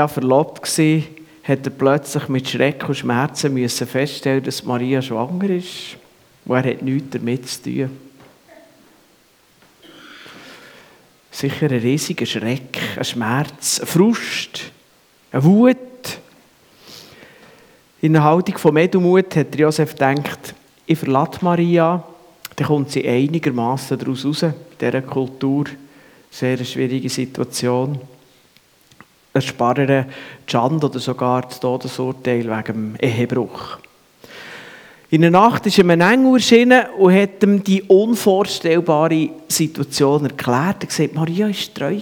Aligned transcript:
ja 0.00 0.08
verlobt 0.08 0.78
war, 0.78 1.02
hat 1.42 1.66
er 1.66 1.70
plötzlich 1.70 2.28
mit 2.28 2.48
Schreck 2.48 2.88
und 2.88 2.96
Schmerzen 2.96 3.52
müssen 3.52 3.86
feststellen, 3.86 4.42
dass 4.42 4.64
Maria 4.64 5.02
schwanger 5.02 5.50
ist. 5.50 5.96
Und 6.46 6.56
er 6.56 6.72
hat 6.72 6.82
nichts 6.82 7.10
damit 7.10 7.48
zu 7.48 7.62
tun. 7.62 7.90
Sicher 11.30 11.70
ein 11.70 11.80
riesiger 11.80 12.26
Schreck, 12.26 12.78
ein 12.96 13.04
Schmerz, 13.04 13.80
ein 13.80 13.86
Frust, 13.86 14.72
eine 15.32 15.44
Wut. 15.44 15.76
In 18.00 18.14
der 18.14 18.24
Haltung 18.24 18.56
von 18.56 18.74
Medumut 18.74 19.36
hat 19.36 19.54
Josef 19.54 19.92
gedacht, 19.92 20.54
ich 20.86 20.98
verlasse 20.98 21.38
Maria, 21.42 22.02
dann 22.56 22.66
kommt 22.66 22.90
sie 22.90 23.06
einigermaßen 23.06 23.98
daraus 23.98 24.24
raus, 24.24 24.42
in 24.42 24.54
dieser 24.80 25.02
Kultur. 25.02 25.66
Sehr 26.30 26.64
schwierige 26.64 27.08
Situation. 27.08 28.00
Ersparen 29.32 30.06
Schande 30.46 30.86
oder 30.86 30.98
sogar 30.98 31.42
das 31.42 31.60
Todesurteil 31.60 32.44
wegen 32.44 32.96
Ehebruch. 33.00 33.78
In 35.10 35.22
der 35.22 35.30
Nacht 35.30 35.66
ist 35.66 35.78
ihm 35.78 35.90
ein 35.90 36.00
Engel 36.00 36.34
erschienen 36.34 36.86
und 36.98 37.14
hat 37.14 37.42
ihm 37.42 37.64
die 37.64 37.82
unvorstellbare 37.82 39.30
Situation 39.48 40.24
erklärt. 40.24 40.82
Er 40.82 40.86
gesagt, 40.86 41.14
Maria 41.14 41.48
war 41.48 41.74
treu. 41.74 41.98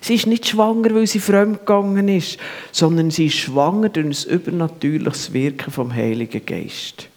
Sie 0.00 0.14
ist 0.14 0.26
nicht 0.26 0.48
schwanger, 0.48 0.94
weil 0.94 1.06
sie 1.06 1.18
fremdgegangen 1.18 2.08
ist, 2.08 2.38
sondern 2.72 3.10
sie 3.10 3.26
ist 3.26 3.36
schwanger 3.36 3.88
durch 3.90 4.26
ein 4.26 4.32
übernatürliches 4.32 5.32
Wirken 5.32 5.72
vom 5.72 5.92
Heiligen 5.92 6.46
Geist. 6.46 7.08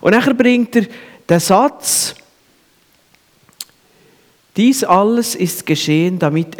Und 0.00 0.12
nachher 0.12 0.34
bringt 0.34 0.76
er 0.76 0.86
den 1.28 1.40
Satz, 1.40 2.14
dies 4.60 4.84
alles 4.84 5.36
ist 5.36 5.64
geschehen, 5.64 6.18
damit 6.18 6.56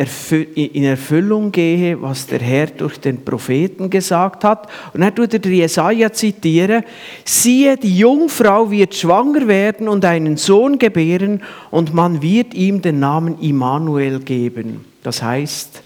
in 0.55 0.85
Erfüllung 0.85 1.53
gehe, 1.53 2.01
was 2.01 2.27
der 2.27 2.39
Herr 2.39 2.69
durch 2.69 2.99
den 2.99 3.23
Propheten 3.23 3.91
gesagt 3.91 4.43
hat. 4.43 4.71
Und 4.95 5.03
dann 5.03 5.15
tut 5.15 5.35
er 5.35 5.53
Jesaja 5.53 6.11
zitieren. 6.11 6.83
Siehe, 7.27 7.77
die 7.77 7.99
Jungfrau 7.99 8.71
wird 8.71 8.95
schwanger 8.95 9.47
werden 9.47 9.87
und 9.87 10.03
einen 10.07 10.39
Sohn 10.39 10.79
gebären 10.79 11.43
und 11.71 11.93
man 11.93 12.23
wird 12.23 12.55
ihm 12.55 12.81
den 12.81 13.01
Namen 13.01 13.39
Immanuel 13.39 14.21
geben. 14.21 14.87
Das 15.03 15.23
heißt, 15.23 15.83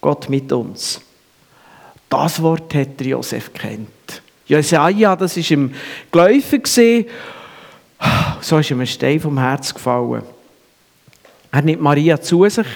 Gott 0.00 0.28
mit 0.28 0.52
uns. 0.52 1.00
Das 2.08 2.40
Wort 2.40 2.72
hat 2.72 3.00
Josef 3.00 3.52
kennt. 3.52 4.22
Jesaja, 4.46 5.16
das 5.16 5.36
ist 5.36 5.50
im 5.50 5.72
Geläufe 6.12 6.60
gesehen. 6.60 7.06
So 8.42 8.58
ist 8.58 8.70
ihm 8.70 8.78
ein 8.78 8.86
Stein 8.86 9.18
vom 9.18 9.36
Herz 9.36 9.74
gefallen. 9.74 10.22
Er 11.50 11.62
nimmt 11.62 11.80
Maria 11.80 12.20
zu 12.20 12.46
sich, 12.48 12.66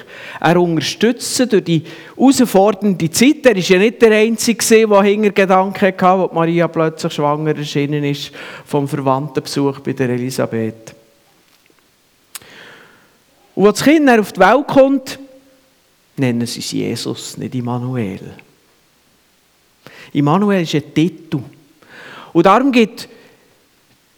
er 0.41 0.61
unterstützt 0.61 1.53
durch 1.53 1.65
die 1.65 1.83
herausfordernde 2.17 3.11
Zeit. 3.11 3.45
Er 3.45 3.55
war 3.55 3.63
ja 3.63 3.79
nicht 3.79 4.01
der 4.01 4.13
Einzige, 4.13 4.87
der 4.87 5.03
hinter 5.03 5.31
Gedanken 5.31 5.81
hatte, 5.81 6.07
als 6.07 6.33
Maria 6.33 6.69
plötzlich 6.69 7.13
schwanger 7.13 7.55
erschienen 7.57 8.03
ist 8.05 8.33
vom 8.65 8.89
Verwandtenbesuch 8.89 9.81
bei 9.81 9.93
der 9.93 10.11
Elisabeth. 10.11 10.95
Und 13.55 13.67
als 13.67 13.79
das 13.81 13.89
Kind 13.89 14.09
auf 14.09 14.33
die 14.33 14.41
Welt 14.41 14.67
kommt, 14.67 15.19
nennen 16.17 16.47
sie 16.47 16.61
es 16.61 16.73
Jesus, 16.73 17.37
nicht 17.37 17.55
Immanuel. 17.55 18.21
Immanuel 20.15 20.63
ist 20.63 20.75
ein 20.75 20.95
Titel. 20.95 21.41
Und 22.33 22.47
darum 22.47 22.73
gibt 22.73 23.09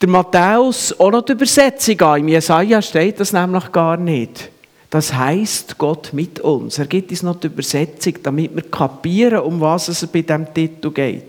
der 0.00 0.08
Matthäus 0.08 0.98
auch 0.98 1.10
noch 1.10 1.22
die 1.22 1.32
Übersetzung 1.32 2.00
an. 2.00 2.20
Im 2.20 2.28
Jesaja 2.28 2.82
steht 2.82 3.20
das 3.20 3.32
nämlich 3.32 3.70
gar 3.72 3.96
nicht. 3.96 4.50
Das 4.90 5.12
heißt 5.12 5.76
Gott 5.78 6.12
mit 6.12 6.40
uns. 6.40 6.78
Er 6.78 6.86
gibt 6.86 7.10
uns 7.10 7.22
noch 7.22 7.40
die 7.40 7.48
Übersetzung, 7.48 8.14
damit 8.22 8.54
wir 8.54 8.62
kapieren, 8.62 9.40
um 9.40 9.60
was 9.60 9.88
es 9.88 10.06
bei 10.06 10.22
diesem 10.22 10.52
Titel 10.54 10.90
geht. 10.90 11.24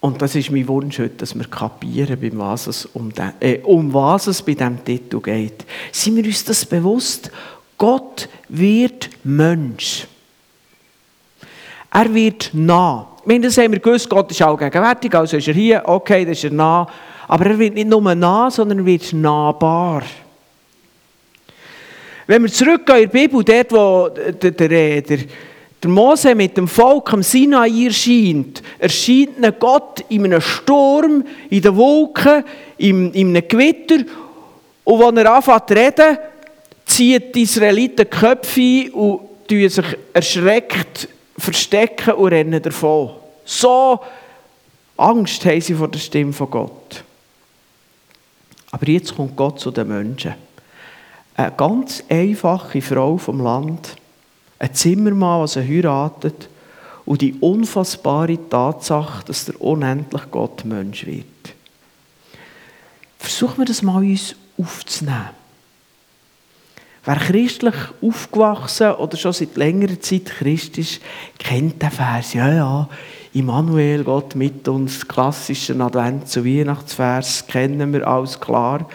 Und 0.00 0.22
das 0.22 0.34
ist 0.34 0.50
mein 0.50 0.68
Wunsch 0.68 0.98
heute, 0.98 1.16
dass 1.16 1.34
wir 1.34 1.46
kapieren, 1.46 2.18
um 2.32 2.38
was 2.38 2.66
es, 2.66 2.86
um, 2.86 3.12
den, 3.12 3.32
äh, 3.40 3.58
um 3.62 3.92
was 3.92 4.26
es 4.28 4.42
bei 4.42 4.54
diesem 4.54 4.84
Titel 4.84 5.20
geht. 5.20 5.64
Sind 5.92 6.16
wir 6.16 6.24
uns 6.24 6.44
das 6.44 6.64
bewusst? 6.64 7.30
Gott 7.78 8.28
wird 8.48 9.10
Mensch. 9.24 10.06
Er 11.96 12.12
wird 12.12 12.50
nah. 12.52 13.06
Wir 13.24 13.40
das 13.40 13.56
haben 13.56 13.72
wir 13.72 13.80
gewusst, 13.80 14.10
Gott 14.10 14.30
ist 14.30 14.42
allgegenwärtig, 14.42 15.14
also 15.14 15.38
ist 15.38 15.48
er 15.48 15.54
hier, 15.54 15.82
okay, 15.86 16.26
das 16.26 16.36
ist 16.36 16.44
er 16.44 16.50
nah. 16.50 16.86
Aber 17.26 17.46
er 17.46 17.58
wird 17.58 17.72
nicht 17.72 17.88
nur 17.88 18.14
nah, 18.14 18.50
sondern 18.50 18.80
er 18.80 18.84
wird 18.84 19.14
nahbar. 19.14 20.02
Wenn 22.26 22.42
wir 22.42 22.52
zurückgehen 22.52 23.04
in 23.04 23.10
die 23.10 23.16
Bibel, 23.16 23.42
dort 23.42 23.72
wo 23.72 24.10
der, 24.10 24.50
der, 24.50 25.00
der, 25.00 25.18
der 25.82 25.90
Mose 25.90 26.34
mit 26.34 26.54
dem 26.58 26.68
Volk 26.68 27.14
am 27.14 27.22
Sinai 27.22 27.86
erscheint, 27.86 28.62
erscheint 28.78 29.42
ein 29.42 29.54
Gott 29.58 30.04
in 30.10 30.26
einem 30.26 30.42
Sturm, 30.42 31.24
in 31.48 31.62
den 31.62 31.76
Wolken, 31.76 32.44
in, 32.76 33.10
in 33.14 33.28
einem 33.28 33.48
Gewitter. 33.48 34.04
Und 34.84 35.02
als 35.02 35.16
er 35.16 35.34
anfängt 35.34 35.68
zu 35.68 35.74
reden, 35.74 36.18
zieht 36.84 37.34
die 37.34 37.40
Israeliten 37.40 38.04
die 38.04 38.18
Köpfe 38.18 38.60
ein 38.60 38.90
und 38.90 39.48
sich 39.48 39.86
erschreckt 40.12 41.08
verstecken 41.38 42.14
und 42.14 42.28
rennen 42.28 42.62
davon. 42.62 43.10
So 43.44 44.00
Angst 44.96 45.44
haben 45.44 45.60
sie 45.60 45.74
vor 45.74 45.88
der 45.88 45.98
Stimme 45.98 46.32
von 46.32 46.50
Gott. 46.50 47.04
Aber 48.70 48.88
jetzt 48.88 49.14
kommt 49.14 49.36
Gott 49.36 49.60
zu 49.60 49.70
den 49.70 49.88
Menschen. 49.88 50.34
Eine 51.34 51.52
ganz 51.52 52.02
einfache 52.08 52.80
Frau 52.80 53.18
vom 53.18 53.40
Land, 53.40 53.96
ein 54.58 54.74
Zimmermann, 54.74 55.40
der 55.40 55.48
sie 55.48 55.60
heiratet, 55.60 56.48
und 57.04 57.20
die 57.20 57.34
unfassbare 57.34 58.38
Tatsache, 58.48 59.24
dass 59.26 59.44
der 59.44 59.60
unendlich 59.60 60.22
Gott 60.30 60.64
Mensch 60.64 61.06
wird. 61.06 61.24
Versuchen 63.18 63.58
wir 63.58 63.64
das 63.64 63.82
mal 63.82 64.02
uns 64.02 64.34
aufzunehmen. 64.58 65.30
Wer 67.06 67.16
christlich 67.16 67.74
aufgewachsen 68.02 68.90
oder 68.94 69.16
schon 69.16 69.32
seit 69.32 69.56
längerer 69.56 70.00
Zeit 70.00 70.26
Christ 70.26 70.76
ist, 70.76 71.00
kennt 71.38 71.80
den 71.80 71.90
Vers. 71.92 72.34
Ja, 72.34 72.52
ja, 72.52 72.88
Immanuel, 73.32 74.02
Gott 74.02 74.34
mit 74.34 74.66
uns, 74.66 75.06
klassischen 75.06 75.80
Advents- 75.82 76.36
und 76.36 76.44
Weihnachtsvers 76.44 77.46
kennen 77.46 77.92
wir 77.92 78.08
alles 78.08 78.40
klar. 78.40 78.90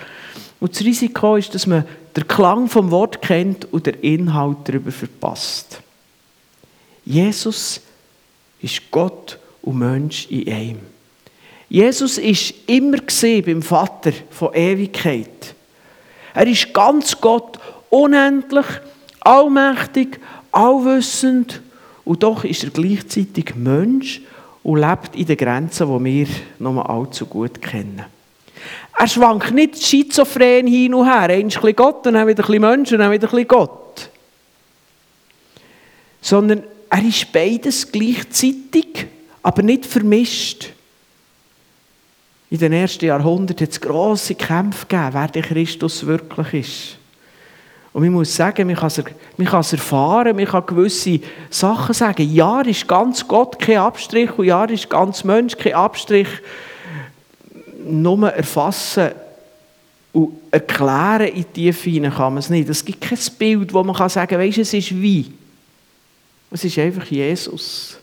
Und 0.59 0.73
das 0.73 0.81
Risiko 0.81 1.37
ist, 1.37 1.55
dass 1.55 1.65
man 1.65 1.85
den 2.17 2.27
Klang 2.27 2.67
vom 2.67 2.91
Wort 2.91 3.21
kennt 3.21 3.71
und 3.71 3.85
den 3.85 3.95
Inhalt 4.01 4.57
darüber 4.65 4.91
verpasst. 4.91 5.79
Jesus 7.05 7.79
ist 8.61 8.91
Gott 8.91 9.39
und 9.61 9.79
Mensch 9.79 10.27
in 10.29 10.51
einem. 10.51 10.79
Jesus 11.69 12.17
ist 12.17 12.53
immer 12.67 12.97
beim 12.97 13.61
Vater 13.61 14.11
von 14.31 14.53
Ewigkeit. 14.53 15.55
Er 16.33 16.47
ist 16.47 16.73
ganz 16.73 17.19
Gott 17.19 17.57
unendlich, 17.91 18.65
allmächtig, 19.19 20.19
allwissend 20.51 21.61
und 22.03 22.23
doch 22.23 22.43
ist 22.43 22.63
er 22.63 22.71
gleichzeitig 22.71 23.55
Mensch 23.55 24.21
und 24.63 24.79
lebt 24.79 25.15
in 25.15 25.25
den 25.25 25.37
Grenzen, 25.37 25.87
die 26.03 26.03
wir 26.03 26.27
noch 26.59 26.83
allzu 26.85 27.27
gut 27.27 27.61
kennen. 27.61 28.03
Er 28.97 29.07
schwankt 29.07 29.51
nicht 29.51 29.83
schizophren 29.83 30.67
hin 30.67 30.93
und 30.93 31.05
her, 31.05 31.29
ein 31.29 31.47
bisschen 31.47 31.75
Gott, 31.75 32.05
dann 32.05 32.15
wieder 32.15 32.29
ein 32.29 32.35
bisschen 32.35 32.61
Mensch 32.61 32.91
und 32.91 32.99
dann 32.99 33.11
wieder 33.11 33.27
ein 33.27 33.31
bisschen 33.31 33.47
Gott. 33.47 34.09
Sondern 36.21 36.63
er 36.89 37.03
ist 37.03 37.31
beides 37.31 37.91
gleichzeitig, 37.91 39.07
aber 39.41 39.63
nicht 39.63 39.85
vermischt. 39.85 40.69
In 42.49 42.59
den 42.59 42.73
ersten 42.73 43.05
Jahrhunderten 43.05 43.65
hat 43.65 43.71
es 43.71 43.81
grosse 43.81 44.35
Kämpfe 44.35 44.85
gegeben, 44.85 45.13
wer 45.13 45.27
der 45.29 45.41
Christus 45.41 46.05
wirklich 46.05 46.53
ist. 46.53 47.00
Und 47.93 48.05
ich 48.05 48.09
muss 48.09 48.33
sagen, 48.33 48.67
man 48.67 48.75
kann, 48.75 48.87
es, 48.87 49.03
man 49.35 49.47
erfahren, 49.47 50.35
man 50.35 50.45
kann 50.45 50.65
gewisse 50.65 51.19
Sachen 51.49 51.93
sagen. 51.93 52.33
Ja, 52.33 52.61
ist 52.61 52.87
ganz 52.87 53.27
Gott 53.27 53.59
kein 53.59 53.77
Abstrich 53.77 54.31
und 54.37 54.45
ja, 54.45 54.63
ist 54.63 54.89
ganz 54.89 55.23
Mensch 55.23 55.57
kein 55.57 55.73
Abstrich. 55.73 56.27
Nur 57.83 58.29
erfassen 58.29 59.11
und 60.13 60.33
erklären 60.51 61.27
in 61.27 61.45
die 61.55 61.71
Tiefe 61.71 62.09
kann 62.09 62.33
man 62.33 62.37
es 62.37 62.49
nicht. 62.49 62.69
Es 62.69 62.85
gibt 62.85 63.01
kein 63.01 63.17
Bild, 63.37 63.73
wo 63.73 63.83
man 63.83 63.95
kann 63.95 64.09
sagen 64.09 64.29
kann, 64.29 64.39
weißt 64.39 64.59
es 64.59 64.73
ist 64.73 64.91
wie. 65.01 65.33
Es 66.49 66.63
ist 66.63 66.77
einfach 66.77 67.05
Jesus. 67.05 67.97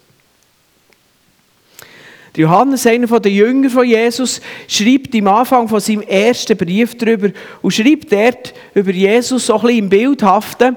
Johannes, 2.38 2.86
einer 2.86 3.06
der 3.20 3.32
Jünger 3.32 3.68
von 3.68 3.84
Jesus, 3.84 4.40
schreibt 4.68 5.14
im 5.14 5.26
Anfang 5.26 5.68
von 5.68 5.80
seinem 5.80 6.02
ersten 6.02 6.56
Brief 6.56 6.96
darüber 6.96 7.30
und 7.62 7.72
schreibt 7.72 8.12
dort 8.12 8.54
über 8.74 8.92
Jesus 8.92 9.46
so 9.46 9.54
ein 9.56 9.60
bisschen 9.62 9.78
im 9.78 9.88
Bildhaften. 9.88 10.76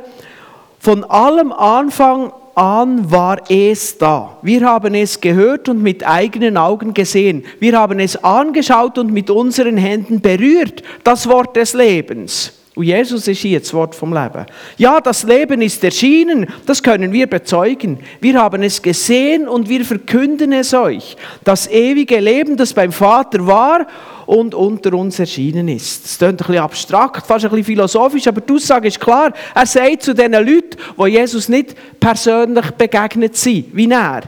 Von 0.80 1.04
allem 1.04 1.52
Anfang 1.52 2.34
an 2.56 3.12
war 3.12 3.40
es 3.50 3.98
da. 3.98 4.38
Wir 4.42 4.62
haben 4.62 4.94
es 4.96 5.22
gehört 5.22 5.70
und 5.70 5.82
mit 5.82 6.06
eigenen 6.06 6.58
Augen 6.58 6.94
gesehen. 6.94 7.46
Wir 7.60 7.78
haben 7.78 8.00
es 8.00 8.22
angeschaut 8.24 8.98
und 8.98 9.14
mit 9.14 9.30
unseren 9.30 9.78
Händen 9.78 10.22
berührt, 10.22 10.84
das 11.04 11.30
Wort 11.30 11.56
des 11.56 11.74
Lebens. 11.74 12.61
Und 12.74 12.86
Jesus 12.86 13.28
ist 13.28 13.40
hier 13.40 13.60
das 13.60 13.74
Wort 13.74 13.94
vom 13.94 14.14
Leben. 14.14 14.46
Ja, 14.78 15.02
das 15.02 15.24
Leben 15.24 15.62
ist 15.62 15.84
erschienen, 15.84 16.48
das 16.66 16.82
können 16.82 17.12
wir 17.12 17.28
bezeugen. 17.28 18.00
Wir 18.22 18.42
haben 18.42 18.64
es 18.64 18.82
gesehen 18.82 19.50
und 19.50 19.68
wir 19.68 19.84
verkünden 19.84 20.54
es 20.54 20.74
euch. 20.74 21.18
Das 21.44 21.70
ewige 21.70 22.20
Leben, 22.22 22.56
das 22.56 22.74
beim 22.74 22.94
Vater 22.94 23.46
war 23.46 23.88
und 24.26 24.56
unter 24.56 24.94
uns 24.94 25.20
erschienen 25.20 25.68
ist. 25.68 26.06
Das 26.06 26.18
klingt 26.18 26.32
ein 26.32 26.38
bisschen 26.38 26.64
abstrakt, 26.64 27.28
fast 27.28 27.44
ein 27.44 27.52
bisschen 27.52 27.66
philosophisch, 27.66 28.28
aber 28.28 28.40
die 28.40 28.54
Aussage 28.54 28.88
ist 28.88 29.02
klar. 29.02 29.34
Er 29.54 29.66
sagt 29.66 30.04
zu 30.04 30.16
den 30.16 30.32
Leuten, 30.32 30.78
die 30.98 31.10
Jesus 31.10 31.50
nicht 31.50 31.76
persönlich 32.00 32.72
begegnet 32.72 33.36
sind, 33.36 33.66
wie 33.74 33.92
er, 33.92 34.22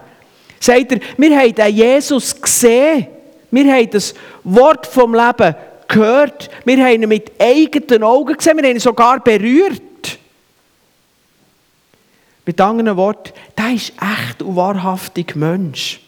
sagt 0.60 0.92
er, 0.92 1.00
wir 1.16 1.40
haben 1.40 1.56
den 1.56 1.76
Jesus 1.76 2.40
gesehen. 2.42 3.08
Wir 3.52 3.72
haben 3.72 3.90
das 3.90 4.14
Wort 4.44 4.86
vom 4.86 5.14
Leben 5.14 5.56
gehört. 5.88 6.50
Wir 6.66 6.84
haben 6.84 7.04
ihn 7.04 7.10
mit 7.10 7.32
eigenen 7.40 8.04
Augen 8.04 8.36
gesehen. 8.36 8.58
Wir 8.58 8.64
haben 8.64 8.76
ihn 8.76 8.80
sogar 8.80 9.20
berührt. 9.20 9.82
Mit 12.46 12.60
anderen 12.60 12.98
Worten, 12.98 13.32
der 13.58 13.74
ist 13.74 13.94
echt 14.00 14.42
und 14.42 14.56
wahrhaftig 14.56 15.36
Mensch. 15.36 16.02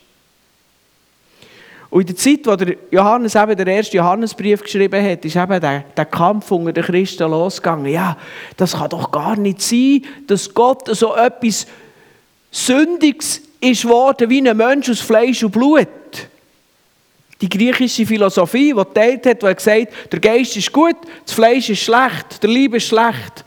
Und 1.90 2.02
in 2.02 2.08
der 2.08 2.16
Zeit, 2.18 2.40
wo 2.44 2.56
der 2.58 2.76
Johannes 2.92 3.36
eben 3.36 3.56
den 3.56 3.68
ersten 3.68 3.96
Johannesbrief 3.96 4.64
geschrieben 4.64 5.02
hat, 5.02 5.24
ist 5.24 5.36
eben 5.38 5.62
der, 5.62 5.86
der 5.96 6.06
Kampf 6.06 6.52
unter 6.52 6.74
den 6.74 6.84
Christen 6.84 7.30
losgegangen. 7.30 7.86
Ja, 7.86 8.18
das 8.58 8.74
kann 8.74 8.90
doch 8.90 9.12
gar 9.12 9.38
nicht 9.38 9.62
sein, 9.62 10.04
dass 10.28 10.54
Gott 10.54 10.94
so 10.94 11.16
etwas 11.16 11.66
Sündiges 12.52 13.42
ist 13.62 13.84
geworden 13.84 14.30
wie 14.30 14.48
ein 14.48 14.58
Mensch 14.58 14.90
aus 14.90 15.00
Fleisch 15.00 15.42
und 15.44 15.52
Blut. 15.52 15.88
Die 17.46 17.58
griechische 17.60 18.08
Philosophie, 18.08 18.74
die 18.74 18.94
teilt 18.96 19.24
hat, 19.28 19.44
die 19.44 19.54
gesagt 19.54 19.92
hat, 19.92 20.14
der 20.14 20.20
Geist 20.20 20.58
ist 20.58 20.72
gut, 20.72 20.96
das 21.24 21.36
Fleisch 21.36 21.70
ist 21.70 21.84
schlecht, 21.84 22.42
der 22.42 22.50
Liebe 22.50 22.78
ist 22.78 22.88
schlecht. 22.88 23.46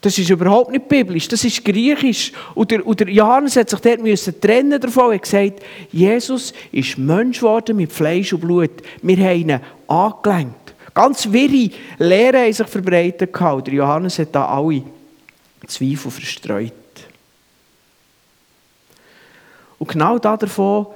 Das 0.00 0.16
ist 0.16 0.30
überhaupt 0.30 0.70
nicht 0.70 0.86
biblisch, 0.86 1.26
das 1.26 1.42
ist 1.42 1.64
griechisch. 1.64 2.30
Und 2.54 2.70
der, 2.70 2.86
und 2.86 3.00
der 3.00 3.08
Johannes 3.08 3.56
hat 3.56 3.68
sich 3.68 3.80
dort 3.80 4.00
müssen 4.00 4.40
trennen 4.40 4.80
davon 4.80 5.10
und 5.10 5.22
gesagt, 5.22 5.60
Jesus 5.90 6.54
ist 6.70 6.98
Mensch 6.98 7.38
geworden 7.38 7.78
mit 7.78 7.92
Fleisch 7.92 8.32
und 8.32 8.42
Blut. 8.42 8.70
Wir 9.02 9.16
haben 9.16 9.40
ihn 9.40 9.60
angelenkt. 9.88 10.74
Ganz 10.94 11.32
wirre 11.32 11.70
Lehren 11.98 12.42
haben 12.42 12.52
sich 12.52 12.66
verbreitet. 12.68 13.34
Der 13.34 13.74
Johannes 13.74 14.20
hat 14.20 14.32
da 14.32 14.46
alle 14.46 14.84
Zweifel 15.66 16.12
verstreut. 16.12 16.72
Und 19.80 19.88
genau 19.88 20.16
davon 20.16 20.86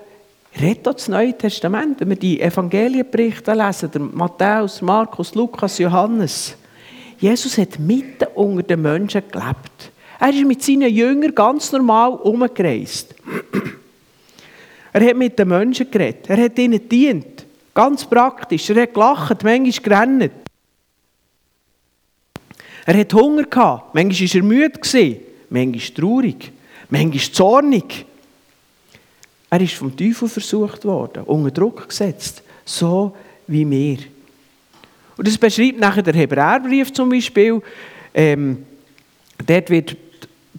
redet 0.58 0.86
das 0.86 1.08
Neue 1.08 1.36
Testament. 1.36 2.00
Wenn 2.00 2.10
wir 2.10 2.16
die 2.16 2.40
Evangelienberichte 2.40 3.52
lesen, 3.52 3.90
der 3.90 4.00
Matthäus, 4.00 4.82
Markus, 4.82 5.34
Lukas, 5.34 5.78
Johannes. 5.78 6.56
Jesus 7.18 7.58
hat 7.58 7.78
mitten 7.78 8.26
unter 8.34 8.62
den 8.62 8.82
Menschen 8.82 9.22
gelebt. 9.30 9.92
Er 10.18 10.30
ist 10.30 10.46
mit 10.46 10.62
seinen 10.62 10.92
Jüngern 10.92 11.34
ganz 11.34 11.72
normal 11.72 12.12
umgereist. 12.12 13.14
Er 14.92 15.06
hat 15.06 15.16
mit 15.16 15.38
den 15.38 15.48
Menschen 15.48 15.90
geredet. 15.90 16.28
Er 16.28 16.42
hat 16.44 16.58
ihnen 16.58 16.72
gedient. 16.72 17.46
Ganz 17.74 18.04
praktisch. 18.04 18.68
Er 18.70 18.82
hat 18.82 18.94
gelacht, 18.94 19.42
manchmal 19.42 19.82
gerannt. 19.82 20.32
Er 22.86 22.98
hat 22.98 23.14
Hunger 23.14 23.44
gehabt. 23.44 23.94
Manchmal 23.94 24.28
war 24.28 24.34
er 24.34 24.42
müde, 24.42 25.20
manchmal 25.50 25.94
traurig, 25.94 26.52
manchmal 26.88 27.32
zornig. 27.32 28.06
Er 29.50 29.60
ist 29.60 29.74
vom 29.74 29.96
Teufel 29.96 30.28
versucht 30.28 30.84
worden, 30.84 31.24
unter 31.24 31.50
Druck 31.50 31.88
gesetzt, 31.88 32.42
so 32.64 33.14
wie 33.48 33.68
wir. 33.68 33.98
Und 35.16 35.26
das 35.26 35.36
beschreibt 35.36 35.80
nachher 35.80 36.02
der 36.02 36.14
Hebräerbrief 36.14 36.92
zum 36.92 37.10
Beispiel. 37.10 37.60
Ähm, 38.14 38.64
dort 39.44 39.68
wird 39.68 39.96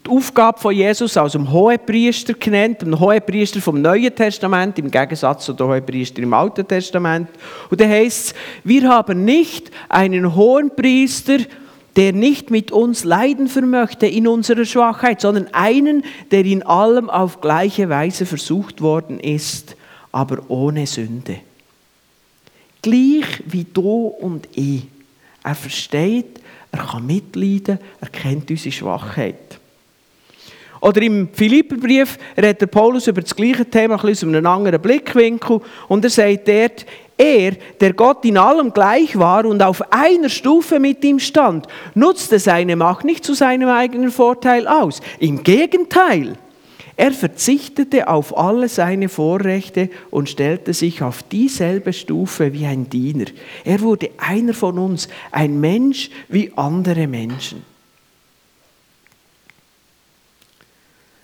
die 0.05 0.09
Aufgabe 0.09 0.59
von 0.59 0.75
Jesus 0.75 1.15
als 1.15 1.33
dem 1.33 1.51
Hohepriester 1.51 2.33
genannt, 2.33 2.81
dem 2.81 2.99
Hohepriester 2.99 3.61
vom 3.61 3.81
Neuen 3.81 4.13
Testament, 4.13 4.77
im 4.79 4.91
Gegensatz 4.91 5.45
zu 5.45 5.53
dem 5.53 5.67
Hohepriester 5.67 6.21
im 6.21 6.33
Alten 6.33 6.67
Testament. 6.67 7.29
Und 7.69 7.79
da 7.79 7.87
heißt 7.87 8.27
es, 8.27 8.35
wir 8.63 8.89
haben 8.89 9.23
nicht 9.23 9.71
einen 9.89 10.35
Hohenpriester, 10.35 11.37
der 11.95 12.13
nicht 12.13 12.51
mit 12.51 12.71
uns 12.71 13.03
leiden 13.03 13.47
vermöchte 13.47 14.07
in 14.07 14.27
unserer 14.27 14.65
Schwachheit, 14.65 15.21
sondern 15.21 15.47
einen, 15.53 16.03
der 16.31 16.45
in 16.45 16.63
allem 16.63 17.09
auf 17.09 17.41
gleiche 17.41 17.89
Weise 17.89 18.25
versucht 18.25 18.81
worden 18.81 19.19
ist, 19.19 19.75
aber 20.11 20.39
ohne 20.47 20.87
Sünde. 20.87 21.37
Gleich 22.81 23.43
wie 23.45 23.65
du 23.65 24.07
und 24.07 24.47
ich. 24.53 24.83
Er 25.43 25.55
versteht, 25.55 26.39
er 26.71 26.79
kann 26.79 27.05
mitleiden, 27.05 27.79
er 27.99 28.09
kennt 28.09 28.49
unsere 28.49 28.71
Schwachheit. 28.71 29.59
Oder 30.79 31.03
im 31.03 31.29
Philipperbrief 31.31 32.17
redet 32.35 32.71
Paulus 32.71 33.05
über 33.05 33.21
das 33.21 33.35
gleiche 33.35 33.65
Thema, 33.65 33.95
ein 33.95 34.01
bisschen 34.01 34.29
aus 34.29 34.35
einem 34.35 34.45
anderen 34.47 34.81
Blickwinkel. 34.81 35.61
Und 35.87 36.03
er 36.03 36.09
sagt 36.09 36.47
dort, 36.47 36.85
er, 37.21 37.51
der 37.79 37.93
Gott 37.93 38.25
in 38.25 38.35
allem 38.35 38.73
gleich 38.73 39.17
war 39.17 39.45
und 39.45 39.61
auf 39.61 39.93
einer 39.93 40.29
Stufe 40.29 40.79
mit 40.79 41.03
ihm 41.05 41.19
stand, 41.19 41.67
nutzte 41.93 42.39
seine 42.39 42.75
Macht 42.75 43.05
nicht 43.05 43.23
zu 43.23 43.35
seinem 43.35 43.69
eigenen 43.69 44.09
Vorteil 44.09 44.67
aus. 44.67 45.01
Im 45.19 45.43
Gegenteil, 45.43 46.35
er 46.95 47.11
verzichtete 47.11 48.07
auf 48.07 48.35
alle 48.35 48.67
seine 48.67 49.07
Vorrechte 49.07 49.89
und 50.09 50.29
stellte 50.29 50.73
sich 50.73 51.03
auf 51.03 51.21
dieselbe 51.21 51.93
Stufe 51.93 52.53
wie 52.53 52.65
ein 52.65 52.89
Diener. 52.89 53.25
Er 53.65 53.81
wurde 53.81 54.09
einer 54.17 54.55
von 54.55 54.79
uns, 54.79 55.07
ein 55.31 55.59
Mensch 55.59 56.09
wie 56.27 56.51
andere 56.55 57.07
Menschen. 57.07 57.63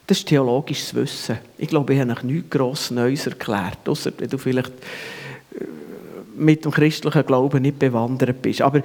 Das 0.05 0.19
ist 0.19 0.27
theologisches 0.27 0.93
Wissen. 0.93 1.39
Ich 1.57 1.67
glaube, 1.67 1.93
ich 1.93 1.99
habe 1.99 2.09
noch 2.09 2.23
nichts 2.23 2.49
gross 2.51 2.91
Neues 2.91 3.25
erklärt, 3.25 3.89
außer 3.89 4.11
wenn 4.17 4.29
du 4.29 4.37
vielleicht 4.37 4.71
mit 6.37 6.65
dem 6.65 6.71
christlichen 6.71 7.25
Glauben 7.25 7.61
nicht 7.61 7.79
bewandert 7.79 8.41
bist. 8.41 8.61
Aber 8.61 8.81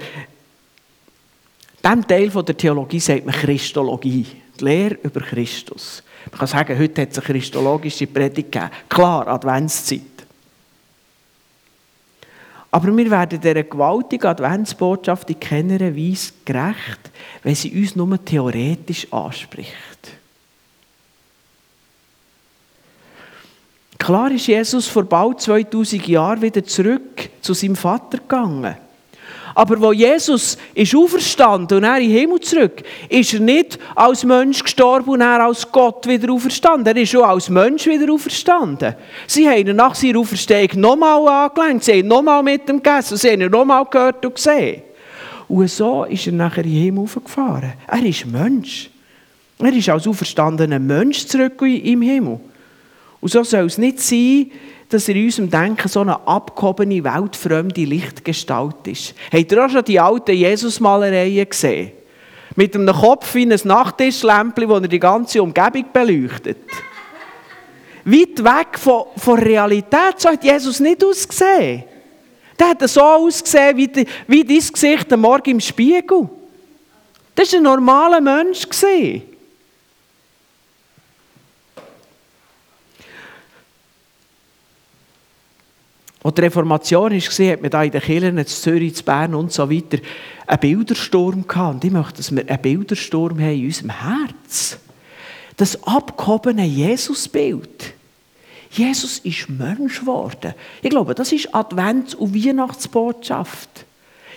diesem 1.83 2.07
Teil 2.07 2.29
der 2.29 2.57
Theologie 2.57 2.99
sagt 2.99 3.25
man 3.25 3.35
Christologie, 3.35 4.25
die 4.59 4.63
Lehre 4.63 4.97
über 5.03 5.21
Christus. 5.21 6.03
Man 6.31 6.39
kann 6.39 6.47
sagen, 6.47 6.79
heute 6.79 7.01
hat 7.01 7.11
es 7.11 7.17
eine 7.17 7.27
christologische 7.27 8.07
Predigt 8.07 8.51
gegeben. 8.51 8.71
Klar, 8.87 9.27
Adventszeit. 9.27 10.01
Aber 12.71 12.97
wir 12.97 13.11
werden 13.11 13.39
dieser 13.39 13.63
gewaltigen 13.63 14.25
Adventsbotschaft 14.25 15.29
in 15.29 15.39
keiner 15.39 15.95
Weise 15.95 16.31
gerecht, 16.43 17.11
wenn 17.43 17.53
sie 17.53 17.71
uns 17.71 17.95
nur 17.95 18.23
theoretisch 18.25 19.05
anspricht. 19.13 19.73
Klar 23.99 24.31
ist 24.31 24.47
Jesus 24.47 24.87
vor 24.87 25.03
bald 25.03 25.39
2000 25.39 26.07
Jahren 26.07 26.41
wieder 26.41 26.63
zurück 26.63 27.29
zu 27.43 27.53
seinem 27.53 27.75
Vater 27.75 28.17
gegangen. 28.17 28.75
Aber 29.55 29.79
wo 29.79 29.91
Jesus 29.91 30.57
ist 30.73 30.95
auferstanden 30.95 31.77
und 31.77 31.83
er 31.83 31.99
in 31.99 32.09
den 32.09 32.17
Himmel 32.17 32.39
zurück, 32.39 32.81
ist 33.07 33.33
er 33.33 33.39
nicht 33.39 33.77
als 33.93 34.23
Mensch 34.23 34.63
gestorben 34.63 35.11
und 35.11 35.21
er 35.21 35.45
als 35.45 35.71
Gott 35.71 36.07
wieder 36.07 36.31
auferstanden. 36.33 36.95
Er 36.95 37.01
ist 37.01 37.15
auch 37.15 37.27
als 37.27 37.49
Mensch 37.49 37.85
wieder 37.85 38.11
auferstanden. 38.11 38.95
Sie 39.27 39.47
haben 39.47 39.67
ihn 39.67 39.75
nach 39.75 39.93
seiner 39.93 40.19
Auferstehung 40.19 40.81
nochmal 40.81 41.27
angelenkt, 41.27 41.83
sie 41.83 41.99
haben 41.99 42.07
nochmal 42.07 42.41
mit 42.41 42.67
ihm 42.67 42.81
gegessen, 42.81 43.17
sie 43.17 43.31
haben 43.31 43.41
ihn 43.41 43.51
nochmal 43.51 43.85
gehört 43.85 44.25
und 44.25 44.35
gesehen. 44.35 44.81
Und 45.47 45.69
so 45.69 46.05
ist 46.05 46.25
er 46.25 46.33
nachher 46.33 46.63
in 46.63 46.71
den 46.71 46.81
Himmel 46.81 47.03
aufgefahren. 47.03 47.73
Er 47.85 48.03
ist 48.03 48.25
Mensch. 48.25 48.89
Er 49.59 49.73
ist 49.73 49.89
als 49.89 50.07
auferstandener 50.07 50.79
Mensch 50.79 51.27
zurück 51.27 51.61
im 51.61 52.01
Himmel. 52.01 52.39
Und 53.21 53.31
so 53.31 53.43
soll 53.43 53.65
es 53.65 53.77
nicht 53.77 53.99
sein, 53.99 54.51
dass 54.93 55.07
in 55.07 55.23
unserem 55.23 55.49
Denken 55.49 55.87
so 55.87 56.01
eine 56.01 56.27
abgehobene, 56.27 57.03
weltfremde 57.03 57.83
Lichtgestalt 57.83 58.85
ist. 58.85 59.15
Habt 59.31 59.51
ihr 59.51 59.65
auch 59.65 59.69
schon 59.69 59.83
die 59.83 59.99
alten 59.99 60.35
Jesus-Malereien 60.35 61.49
gesehen? 61.49 61.91
Mit 62.55 62.75
einem 62.75 62.93
Kopf 62.93 63.33
wie 63.33 63.51
ein 63.51 63.59
Nachttischlämpchen, 63.63 64.69
das 64.69 64.89
die 64.89 64.99
ganze 64.99 65.41
Umgebung 65.41 65.85
beleuchtet. 65.91 66.57
Weit 68.05 68.43
weg 68.43 68.77
von, 68.77 69.05
von 69.17 69.39
Realität, 69.39 70.15
so 70.17 70.29
hat 70.29 70.43
Jesus 70.43 70.79
nicht 70.79 71.03
ausgesehen. 71.03 71.85
Der 72.59 72.67
hat 72.69 72.87
so 72.87 73.01
ausgesehen 73.01 73.75
wie, 73.77 74.05
wie 74.27 74.43
dein 74.43 74.57
Gesicht 74.57 75.11
am 75.11 75.21
Morgen 75.21 75.51
im 75.51 75.59
Spiegel. 75.59 76.29
Das 77.33 77.51
war 77.51 77.59
ein 77.59 77.63
normaler 77.63 78.21
Mensch. 78.21 78.69
Gewesen. 78.69 79.32
Als 86.23 86.35
die 86.35 86.41
Reformation 86.41 87.11
war, 87.11 87.51
hat 87.51 87.61
man 87.61 87.69
da 87.69 87.83
in 87.83 87.91
den 87.91 88.01
Kirchen, 88.01 88.37
in 88.37 88.47
Zürich, 88.47 88.97
in 88.97 89.05
Bern 89.05 89.35
und 89.35 89.51
so 89.51 89.69
weiter, 89.69 89.97
einen 90.47 90.59
Bildersturm 90.59 91.45
gehabt. 91.45 91.75
Und 91.75 91.83
ich 91.83 91.91
möchte, 91.91 92.17
dass 92.17 92.33
wir 92.33 92.47
einen 92.47 92.61
Bildersturm 92.61 93.39
haben 93.39 93.59
in 93.59 93.65
unserem 93.65 93.89
Herz. 93.89 94.77
Das 95.57 95.83
abgehobene 95.83 96.65
Jesusbild. 96.65 97.93
Jesus 98.71 99.19
ist 99.19 99.49
Mensch 99.49 99.99
geworden. 99.99 100.53
Ich 100.81 100.89
glaube, 100.89 101.13
das 101.13 101.31
ist 101.31 101.53
Advents- 101.53 102.15
und 102.15 102.33
Weihnachtsbotschaft. 102.33 103.85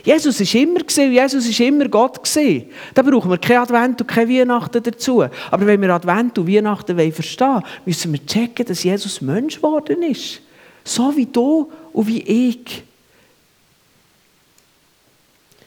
Jesus 0.04 0.40
ist 0.40 0.54
immer 0.54 0.80
gesehen, 0.80 1.12
Jesus 1.12 1.48
ist 1.48 1.58
immer 1.58 1.88
Gott 1.88 2.22
gesehen. 2.22 2.66
Da 2.94 3.02
brauchen 3.02 3.30
wir 3.30 3.38
kein 3.38 3.58
Advent 3.58 4.00
und 4.00 4.06
kein 4.06 4.28
Weihnachten 4.28 4.82
dazu. 4.82 5.22
Aber 5.22 5.66
wenn 5.66 5.80
wir 5.80 5.90
Advent 5.90 6.38
und 6.38 6.48
Weihnachten 6.48 7.12
verstehen 7.12 7.54
wollen, 7.54 7.64
müssen 7.86 8.12
wir 8.12 8.24
checken, 8.24 8.66
dass 8.66 8.84
Jesus 8.84 9.20
Mensch 9.20 9.56
geworden 9.56 10.02
ist. 10.02 10.42
So 10.86 11.14
wie 11.16 11.26
du 11.26 11.70
und 11.92 12.06
wie 12.06 12.22
ich. 12.22 12.84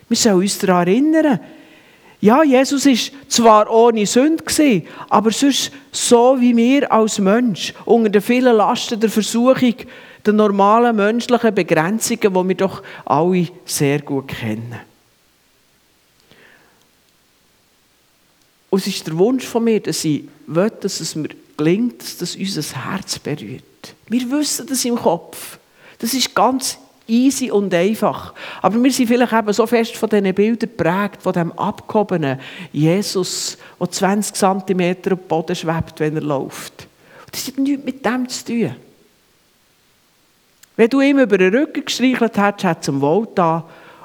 Wir 0.08 0.18
sollen 0.18 0.38
uns 0.38 0.58
daran 0.58 0.88
erinnern, 0.88 1.40
ja, 2.22 2.42
Jesus 2.44 2.86
ist 2.86 3.12
zwar 3.28 3.70
ohne 3.70 4.06
Sünde 4.06 4.44
aber 5.10 5.32
sonst 5.32 5.72
so 5.92 6.36
wie 6.40 6.56
wir 6.56 6.92
als 6.92 7.20
Mensch, 7.20 7.74
unter 7.86 8.10
den 8.10 8.22
vielen 8.22 8.56
Lasten 8.56 9.00
der 9.00 9.10
Versuchung, 9.10 9.76
der 10.26 10.34
normalen 10.34 10.96
menschlichen 10.96 11.54
Begrenzungen, 11.54 12.34
die 12.34 12.48
wir 12.50 12.56
doch 12.56 12.84
alle 13.06 13.48
sehr 13.66 14.02
gut 14.02 14.30
kennen. 14.30 14.80
Und 18.70 18.80
es 18.80 18.88
ist 18.88 19.08
der 19.08 19.18
Wunsch 19.18 19.46
von 19.46 19.64
mir, 19.64 19.80
dass 19.80 20.04
ich 20.06 20.24
will, 20.48 20.72
dass 20.80 21.00
es 21.00 21.16
mir 21.16 21.30
gelingt, 21.58 22.02
dass 22.02 22.18
das 22.18 22.36
unser 22.36 22.62
Herz 22.86 23.20
berührt. 23.20 23.69
Wir 24.10 24.30
wissen 24.32 24.68
das 24.68 24.84
im 24.86 24.96
Kopf. 24.96 25.58
Das 26.00 26.14
ist 26.14 26.34
ganz 26.34 26.78
easy 27.08 27.52
und 27.52 27.74
einfach. 27.74 28.34
Aber 28.62 28.82
wir 28.82 28.92
sind 28.92 29.08
vielleicht 29.08 29.34
eben 29.34 29.54
so 29.54 29.66
fest 29.66 29.96
von 29.98 30.10
diesen 30.10 30.34
Bildern 30.34 30.70
geprägt, 30.70 31.22
von 31.22 31.34
dem 31.34 31.52
abgehobenen 31.54 32.40
Jesus, 32.72 33.58
der 33.80 33.92
20 33.92 34.36
cm 34.36 34.90
auf 34.90 35.02
dem 35.02 35.18
Boden 35.18 35.56
schwebt, 35.56 36.00
wenn 36.00 36.16
er 36.16 36.22
läuft. 36.22 36.88
Das 37.32 37.48
hat 37.48 37.58
nichts 37.58 37.86
mit 37.86 38.06
dem 38.06 38.28
zu 38.28 38.46
tun. 38.46 38.76
Wenn 40.76 40.90
du 40.90 41.02
ihm 41.02 41.20
über 41.20 41.38
den 41.38 41.54
Rücken 41.54 41.84
gestreichelt 41.84 42.38
hättest, 42.38 42.64
hat 42.64 42.82
es 42.82 42.88
ihm 42.88 43.02
wohl 43.02 43.26
getan. 43.26 43.64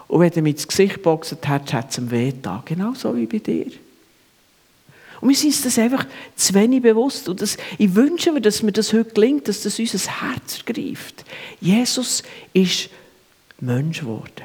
Und 0.09 0.21
wenn 0.21 0.31
du 0.31 0.41
ihm 0.41 0.47
ins 0.47 0.67
Gesicht 0.67 0.95
geboxt 0.95 1.37
hättest, 1.47 1.73
hat 1.73 1.91
es 1.91 1.99
ihm 1.99 2.11
weh 2.11 2.31
getan. 2.31 2.63
Genauso 2.65 3.17
wie 3.17 3.27
bei 3.27 3.39
dir. 3.39 3.71
Und 5.25 5.31
wir 5.31 5.37
sind 5.37 5.53
uns 5.53 5.63
das 5.63 5.79
einfach 5.79 6.05
zu 6.37 6.53
wenig 6.53 6.83
bewusst. 6.83 7.31
Und 7.31 7.41
das, 7.41 7.57
ich 7.79 7.95
wünsche 7.95 8.31
mir, 8.31 8.43
dass 8.43 8.63
mir 8.63 8.73
das 8.73 8.93
heute 8.93 9.15
gelingt, 9.15 9.49
dass 9.49 9.63
das 9.63 9.79
unser 9.79 9.99
Herz 10.21 10.59
ergreift. 10.67 11.25
Jesus 11.63 12.23
ist 12.53 12.91
Mensch 13.59 14.01
geworden. 14.01 14.45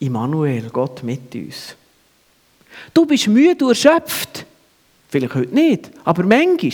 Immanuel, 0.00 0.68
Gott 0.70 1.04
mit 1.04 1.32
uns. 1.32 1.76
Du 2.92 3.06
bist 3.06 3.28
müde, 3.28 3.54
du 3.54 3.68
erschöpft. 3.68 4.44
Vielleicht 5.08 5.36
heute 5.36 5.54
nicht, 5.54 5.92
aber 6.02 6.24
manchmal. 6.24 6.72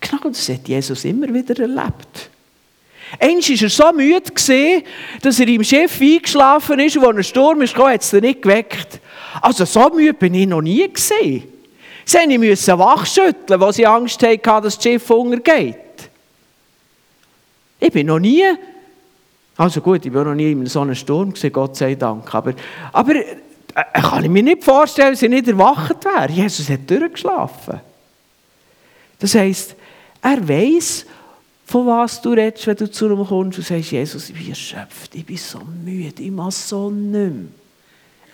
Genau 0.00 0.22
das 0.24 0.48
hat 0.48 0.66
Jesus 0.66 1.04
immer 1.04 1.32
wieder 1.32 1.56
erlebt. 1.60 2.30
Einst 3.20 3.48
war 3.48 3.62
er 3.62 3.70
so 3.70 3.92
müde, 3.92 4.82
dass 5.22 5.38
er 5.38 5.46
im 5.46 5.62
Schiff 5.62 6.00
eingeschlafen 6.00 6.80
ist 6.80 6.96
und 6.96 7.04
als 7.04 7.16
ein 7.16 7.22
Sturm 7.22 7.64
kam, 7.64 7.90
hat 7.90 8.02
es 8.02 8.12
ihn 8.12 8.22
nicht 8.22 8.42
geweckt. 8.42 9.00
Also 9.40 9.64
so 9.64 9.88
müde 9.90 10.14
bin 10.14 10.34
ich 10.34 10.46
noch 10.46 10.62
nie 10.62 10.92
gesehen. 10.92 11.44
Sie 12.04 12.38
mussten 12.38 12.78
wachschütteln, 12.78 13.60
weil 13.60 13.72
sie 13.72 13.86
Angst 13.86 14.22
hatten, 14.22 14.42
dass 14.42 14.74
das 14.74 14.82
Schiff 14.82 15.08
untergeht. 15.10 15.76
Ich 17.80 17.92
bin 17.92 18.06
noch 18.06 18.18
nie, 18.18 18.44
also 19.56 19.80
gut, 19.80 20.04
ich 20.04 20.12
war 20.12 20.24
noch 20.24 20.34
nie 20.34 20.52
in 20.52 20.66
so 20.66 20.80
einem 20.80 20.94
Sturm 20.94 21.32
Gott 21.52 21.76
sei 21.76 21.94
Dank, 21.94 22.34
aber, 22.34 22.54
aber 22.92 23.14
äh, 23.16 23.34
kann 23.92 24.24
ich 24.24 24.30
mir 24.30 24.42
nicht 24.42 24.64
vorstellen, 24.64 25.12
dass 25.12 25.22
ich 25.22 25.28
nicht 25.28 25.48
erwacht 25.48 26.04
wäre. 26.04 26.30
Jesus 26.30 26.68
hat 26.68 26.88
durchgeschlafen. 26.88 27.80
Das 29.18 29.34
heisst, 29.34 29.74
er 30.22 30.48
weiß, 30.48 31.06
von 31.66 31.86
was 31.86 32.20
du 32.20 32.30
redest, 32.30 32.66
wenn 32.66 32.76
du 32.76 32.90
zu 32.90 33.10
ihm 33.10 33.26
kommst 33.26 33.58
und 33.58 33.66
sagst, 33.66 33.90
Jesus, 33.90 34.28
ich 34.28 34.34
bin 34.34 34.48
erschöpft, 34.48 35.14
ich 35.14 35.24
bin 35.24 35.36
so 35.36 35.60
müde, 35.60 36.22
ich 36.22 36.30
mache 36.30 36.52
so 36.52 36.90
nicht 36.90 37.12
mehr. 37.12 37.32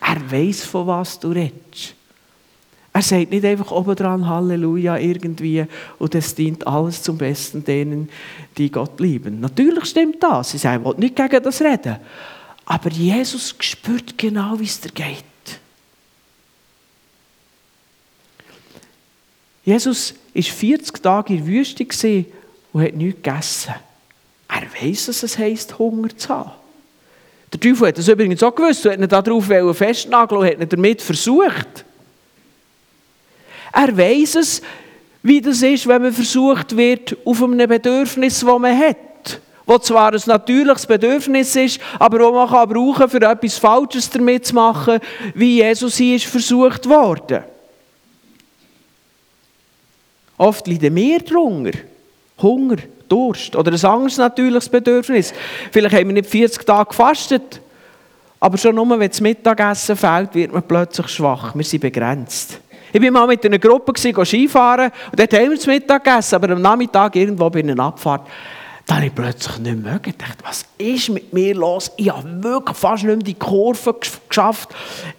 Er 0.01 0.31
weiß, 0.31 0.65
von 0.65 0.87
was 0.87 1.19
du 1.19 1.29
redest. 1.29 1.95
Er 2.93 3.03
sagt 3.03 3.31
nicht 3.31 3.45
einfach 3.45 3.71
obendran 3.71 4.27
Halleluja 4.27 4.99
irgendwie 4.99 5.65
und 5.99 6.15
es 6.15 6.35
dient 6.35 6.67
alles 6.67 7.03
zum 7.03 7.19
Besten 7.19 7.65
denen, 7.65 8.09
die 8.59 8.71
Gott 8.71 8.99
lieben. 8.99 9.41
Natürlich 9.41 9.85
stimmt 9.85 10.21
das. 10.23 10.51
Sie 10.51 10.59
sagen, 10.59 10.83
ich 10.83 10.91
will 10.91 10.99
nicht 10.99 11.15
gegen 11.15 11.43
das 11.43 11.63
reden. 11.63 11.97
Aber 12.65 12.91
Jesus 12.91 13.55
spürt 13.61 14.19
genau, 14.19 14.59
wie 14.59 14.65
es 14.65 14.81
dir 14.81 14.91
geht. 14.91 15.25
Jesus 19.65 20.15
war 20.35 20.43
40 20.43 21.03
Tage 21.03 21.35
in 21.35 21.45
der 21.45 21.47
Wüste 21.47 22.25
und 22.73 22.83
hat 22.83 22.95
nichts 22.95 23.23
gegessen. 23.23 23.75
Er 24.49 24.63
weiß, 24.83 25.07
dass 25.07 25.23
es 25.23 25.39
heisst, 25.39 25.79
Hunger 25.79 26.17
zu 26.17 26.29
haben. 26.29 26.60
Der 27.53 27.61
Teufel 27.61 27.89
hat 27.89 27.99
das 27.99 28.09
übrigens 28.09 28.43
auch 28.43 28.55
gewusst 28.55 28.87
und 28.87 28.93
hat 28.93 29.01
ihn 29.01 29.09
darauf 29.09 29.77
festnageln 29.77 30.41
und 30.41 30.47
hat 30.47 30.61
ihn 30.61 30.69
damit 30.69 31.03
versucht. 31.03 31.85
Er 33.73 33.97
weiß 33.97 34.37
es, 34.37 34.63
wie 35.23 35.41
das 35.41 35.63
ist, 35.63 35.87
wenn 35.87 36.03
man 36.03 36.13
versucht 36.13 36.77
wird, 36.77 37.17
auf 37.25 37.43
einem 37.43 37.69
Bedürfnis, 37.69 38.41
das 38.41 38.59
man 38.59 38.79
hat. 38.79 38.97
Das 39.67 39.83
zwar 39.83 40.13
ein 40.13 40.21
natürliches 40.27 40.87
Bedürfnis 40.87 41.55
ist, 41.55 41.81
aber 41.99 42.19
das 42.19 42.33
man 42.33 42.49
kann 42.49 42.69
brauchen 42.69 43.09
für 43.09 43.23
etwas 43.23 43.59
Falsches 43.59 44.11
damit 44.11 44.47
zu 44.47 44.55
machen, 44.55 44.99
wie 45.35 45.59
Jesus 45.59 45.97
hier 45.97 46.17
ist 46.17 46.27
versucht 46.27 46.89
worden. 46.89 47.45
Oft 50.37 50.67
leiden 50.67 50.97
wir 50.97 51.21
darunter. 51.21 51.79
Hunger, 52.41 52.79
Durst 53.11 53.57
oder 53.57 53.73
ein 53.73 53.85
anderes 53.85 54.17
natürliches 54.17 54.69
Bedürfnis. 54.69 55.35
Vielleicht 55.71 55.95
haben 55.95 56.07
wir 56.09 56.15
nicht 56.15 56.31
40 56.31 56.65
Tage 56.65 56.89
gefastet, 56.89 57.61
aber 58.39 58.57
schon 58.57 58.75
nur, 58.75 58.99
wenn 58.99 59.09
das 59.09 59.21
Mittagessen 59.21 59.97
fehlt, 59.97 60.35
wird 60.35 60.53
man 60.53 60.63
plötzlich 60.63 61.09
schwach. 61.09 61.55
Wir 61.55 61.65
sind 61.65 61.81
begrenzt. 61.81 62.61
Ich 62.93 63.03
war 63.03 63.11
mal 63.11 63.27
mit 63.27 63.45
einer 63.45 63.59
Gruppe 63.59 63.93
Skifahren 63.97 64.91
und 65.11 65.21
dort 65.21 65.33
haben 65.33 65.51
wir 65.51 65.57
das 65.57 65.67
Mittag 65.67 66.05
gegessen, 66.05 66.35
aber 66.37 66.51
am 66.51 66.63
Nachmittag 66.63 67.15
irgendwo 67.17 67.51
bei 67.51 67.61
einer 67.61 67.79
Abfahrt, 67.79 68.27
da 68.87 68.97
habe 68.97 69.07
ich 69.07 69.15
plötzlich 69.15 69.59
nicht 69.59 69.77
mehr 69.77 69.93
mögen. 69.93 70.11
Ich 70.11 70.17
dachte, 70.17 70.43
was 70.43 70.65
ist 70.77 71.11
mit 71.11 71.33
mir 71.33 71.55
los? 71.55 71.93
Ich 71.97 72.11
habe 72.11 72.43
wirklich 72.43 72.77
fast 72.77 73.05
nicht 73.05 73.15
mehr 73.15 73.25
die 73.25 73.35
Kurve 73.35 73.95
geschafft. 74.29 74.71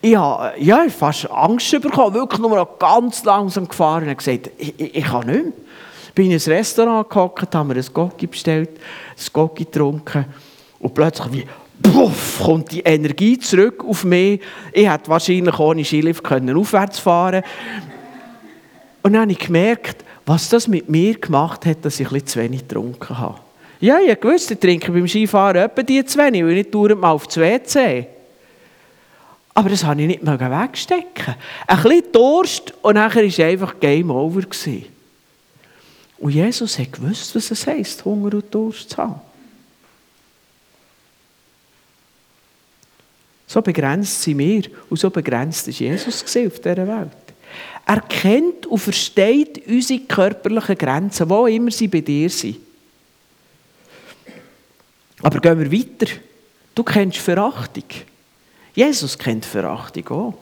Ich 0.01 0.15
habe 0.15 0.53
ja, 0.57 0.83
fast 0.89 1.29
Angst 1.31 1.71
bekommen, 1.79 2.13
wirklich 2.13 2.41
nur 2.41 2.53
noch 2.53 2.79
ganz 2.79 3.23
langsam 3.23 3.67
gefahren 3.69 4.09
und 4.09 4.17
gesagt, 4.17 4.49
ich, 4.57 4.73
ich, 4.77 4.95
ich 4.95 5.05
kann 5.05 5.27
nicht 5.27 5.43
mehr. 5.43 5.53
Bin 6.13 6.31
in 6.31 6.37
ein 6.37 6.51
Restaurant 6.51 7.09
gehockt, 7.09 7.55
haben 7.55 7.69
wir 7.69 7.77
ein 7.77 7.93
Gocki 7.93 8.27
bestellt, 8.27 8.69
ein 8.71 9.25
Gocki 9.31 9.65
getrunken 9.65 10.25
und 10.79 10.93
plötzlich 10.93 11.31
wie 11.31 11.45
puff, 11.81 12.41
kommt 12.43 12.71
die 12.71 12.81
Energie 12.81 13.37
zurück 13.39 13.83
auf 13.85 14.03
mich. 14.03 14.41
Ich 14.73 14.89
hätte 14.89 15.09
wahrscheinlich 15.09 15.57
ohne 15.57 15.83
Skilift 15.83 16.23
können 16.23 16.55
aufwärts 16.57 16.99
fahren 16.99 17.43
Und 19.01 19.13
dann 19.13 19.23
habe 19.23 19.31
ich 19.31 19.39
gemerkt, 19.39 20.03
was 20.25 20.49
das 20.49 20.67
mit 20.67 20.89
mir 20.89 21.15
gemacht 21.15 21.65
hat, 21.65 21.83
dass 21.83 21.99
ich 21.99 22.07
bisschen 22.09 22.27
zu 22.27 22.39
wenig 22.39 22.67
getrunken 22.67 23.17
habe. 23.17 23.39
Ja, 23.79 23.99
ich 23.99 24.23
wusste, 24.23 24.53
ich 24.53 24.59
trinke 24.59 24.91
beim 24.91 25.07
Skifahren 25.07 25.63
etwa 25.63 25.81
die 25.81 26.05
zu 26.05 26.19
wenig, 26.19 26.43
weil 26.43 26.57
ich 26.57 26.69
dauernd 26.69 27.01
mal 27.01 27.11
auf 27.11 27.25
das 27.25 27.37
WC. 27.37 28.05
Aber 29.53 29.69
das 29.69 29.83
konnte 29.83 30.03
ich 30.03 30.07
nicht 30.07 30.25
wegstecken. 30.25 31.35
Ein 31.67 31.81
bisschen 31.81 32.11
Durst 32.11 32.73
und 32.83 32.93
nachher 32.93 33.23
war 33.23 33.45
einfach 33.45 33.79
Game 33.79 34.11
Over. 34.11 34.41
Und 36.21 36.33
Jesus 36.33 36.77
hat 36.77 36.93
gewusst, 36.93 37.35
was 37.35 37.49
es 37.49 37.65
heisst, 37.65 38.05
Hunger 38.05 38.35
und 38.35 38.53
Durst 38.53 38.91
zu 38.91 38.97
haben. 38.97 39.19
So 43.47 43.59
begrenzt 43.61 44.21
sind 44.21 44.37
wir 44.37 44.61
und 44.87 44.97
so 44.97 45.09
begrenzt 45.09 45.67
ist 45.67 45.79
Jesus 45.79 46.23
auf 46.23 46.59
dieser 46.59 46.87
Welt. 46.87 47.11
Er 47.87 48.01
kennt 48.01 48.67
und 48.67 48.77
versteht 48.77 49.67
unsere 49.67 50.01
körperlichen 50.01 50.77
Grenzen, 50.77 51.27
wo 51.27 51.47
immer 51.47 51.71
sie 51.71 51.87
bei 51.87 52.01
dir 52.01 52.29
sind. 52.29 52.57
Aber 55.23 55.39
gehen 55.39 55.59
wir 55.59 55.71
weiter. 55.71 56.13
Du 56.75 56.83
kennst 56.83 57.17
Verachtung. 57.17 57.85
Jesus 58.75 59.17
kennt 59.17 59.43
Verachtung 59.43 60.07
auch. 60.09 60.33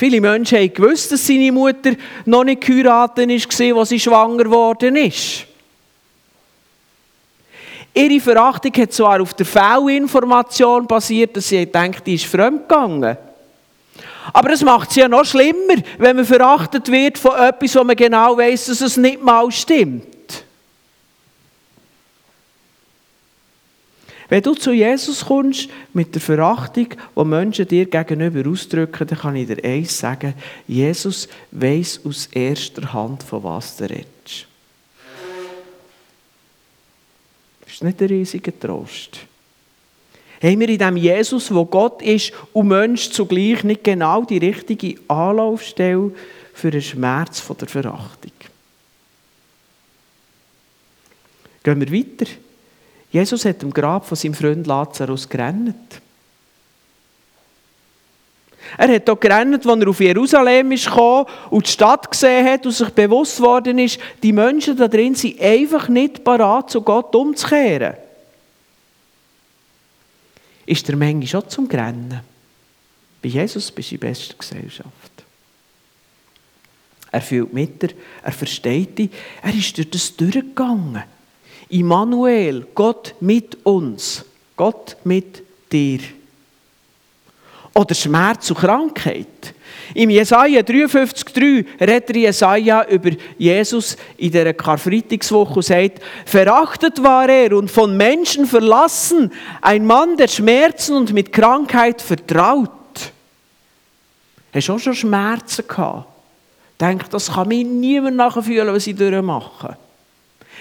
Viele 0.00 0.22
Menschen 0.22 0.56
haben 0.56 0.72
gewusst, 0.72 1.12
dass 1.12 1.26
seine 1.26 1.52
Mutter 1.52 1.90
noch 2.24 2.42
nicht 2.42 2.62
geheiratet 2.62 3.28
war, 3.28 3.78
als 3.78 3.90
sie 3.90 4.00
schwanger 4.00 4.44
geworden 4.44 4.96
ist. 4.96 5.44
Ihre 7.92 8.18
Verachtung 8.18 8.72
hat 8.78 8.94
zwar 8.94 9.20
auf 9.20 9.34
der 9.34 9.44
Fehlinformation 9.44 10.86
basiert, 10.86 11.36
dass 11.36 11.48
sie 11.48 11.66
denkt, 11.66 12.06
die 12.06 12.14
ist 12.14 12.24
fremdgegangen. 12.24 13.18
Aber 14.32 14.50
es 14.50 14.62
macht 14.62 14.88
es 14.88 14.96
ja 14.96 15.06
noch 15.06 15.26
schlimmer, 15.26 15.74
wenn 15.98 16.16
man 16.16 16.24
verachtet 16.24 16.90
wird 16.90 17.18
von 17.18 17.36
etwas, 17.36 17.76
wo 17.76 17.84
man 17.84 17.94
genau 17.94 18.38
weiß, 18.38 18.64
dass 18.66 18.80
es 18.80 18.96
nicht 18.96 19.20
mal 19.20 19.50
stimmt. 19.50 20.09
Wenn 24.30 24.42
du 24.42 24.54
zu 24.54 24.72
Jesus 24.72 25.26
kommst 25.26 25.68
mit 25.92 26.14
der 26.14 26.22
Verachtung, 26.22 26.86
die 27.16 27.24
Menschen 27.24 27.68
dir 27.68 27.84
gegenüber 27.84 28.48
ausdrücken, 28.48 29.06
dann 29.06 29.18
kann 29.18 29.36
ich 29.36 29.48
dir 29.48 29.62
eins 29.62 29.98
sagen: 29.98 30.34
Jesus 30.66 31.28
weiß 31.50 32.00
aus 32.04 32.26
erster 32.28 32.92
Hand, 32.92 33.24
von 33.24 33.44
was 33.44 33.76
du 33.76 33.84
redest. 33.84 34.46
ist 37.80 37.84
nicht 37.84 38.02
ein 38.02 38.08
riesiger 38.08 38.58
Trost. 38.58 39.20
Haben 40.42 40.60
wir 40.60 40.68
in 40.68 40.78
dem 40.78 40.96
Jesus, 40.96 41.52
wo 41.52 41.64
Gott 41.64 42.02
ist 42.02 42.32
und 42.52 42.68
Mensch 42.68 43.10
zugleich, 43.10 43.64
nicht 43.64 43.84
genau 43.84 44.24
die 44.24 44.38
richtige 44.38 45.00
Anlaufstelle 45.08 46.12
für 46.52 46.70
den 46.70 46.82
Schmerz 46.82 47.42
der 47.46 47.68
Verachtung? 47.68 48.32
Gehen 51.62 51.80
wir 51.80 51.92
weiter. 51.92 52.30
Jesus 53.10 53.44
hat 53.44 53.62
im 53.62 53.72
Grab 53.72 54.06
von 54.06 54.16
seinem 54.16 54.34
Freund 54.34 54.66
Lazarus 54.66 55.28
gerannt. 55.28 56.00
Er 58.76 58.94
hat 58.94 59.10
auch 59.10 59.18
gerannt, 59.18 59.66
als 59.66 59.80
er 59.80 59.88
auf 59.88 60.00
Jerusalem 60.00 60.70
gekommen 60.70 61.26
und 61.50 61.66
die 61.66 61.70
Stadt 61.70 62.08
gesehen 62.10 62.46
hat 62.46 62.64
und 62.66 62.72
sich 62.72 62.88
bewusst 62.90 63.40
worden 63.40 63.78
ist, 63.78 63.98
die 64.22 64.32
Menschen 64.32 64.76
da 64.76 64.86
drin 64.86 65.14
sind 65.14 65.40
einfach 65.40 65.88
nicht 65.88 66.22
parat, 66.22 66.70
zu 66.70 66.82
Gott 66.82 67.14
umzukehren. 67.14 67.94
Ist 70.66 70.86
der 70.86 70.96
Menge 70.96 71.26
schon 71.26 71.48
zum 71.48 71.66
Grennen? 71.66 72.20
Bei 73.20 73.28
Jesus 73.28 73.72
bist 73.72 73.90
du 73.90 73.96
in 73.96 74.00
bester 74.00 74.34
Gesellschaft. 74.38 74.90
Er 77.10 77.20
fühlt 77.20 77.52
mit 77.52 77.82
dir, 77.82 77.90
er 78.22 78.32
versteht 78.32 78.96
dich, 78.96 79.10
er 79.42 79.52
ist 79.52 79.76
durch 79.76 79.90
das 79.90 80.14
durchgegangen. 80.14 81.02
Immanuel, 81.70 82.66
Gott 82.74 83.14
mit 83.20 83.58
uns, 83.64 84.24
Gott 84.56 84.96
mit 85.04 85.42
dir. 85.70 86.00
Oder 87.74 87.94
Schmerz 87.94 88.50
und 88.50 88.58
Krankheit. 88.58 89.54
Im 89.94 90.10
Jesaja 90.10 90.60
53,3 90.60 91.64
redet 91.80 92.16
Jesaja 92.16 92.84
über 92.88 93.10
Jesus 93.38 93.96
in 94.16 94.32
der 94.32 94.54
Karfreitagswoche 94.54 95.54
und 95.54 95.64
sagt, 95.64 96.00
verachtet 96.26 97.02
war 97.02 97.28
er 97.28 97.56
und 97.56 97.70
von 97.70 97.96
Menschen 97.96 98.46
verlassen, 98.46 99.32
ein 99.60 99.86
Mann 99.86 100.16
der 100.16 100.28
Schmerzen 100.28 100.96
und 100.96 101.12
mit 101.12 101.32
Krankheit 101.32 102.00
vertraut. 102.02 102.70
Hast 104.52 104.68
du 104.68 104.74
auch 104.74 104.78
schon 104.78 104.94
Schmerzen 104.94 105.66
gehabt? 105.66 106.08
Denk, 106.80 107.10
das 107.10 107.32
kann 107.32 107.48
mir 107.48 107.64
niemand 107.64 108.16
nachfühlen, 108.16 108.72
was 108.72 108.86
ich 108.86 108.96
durchmache. 108.96 109.76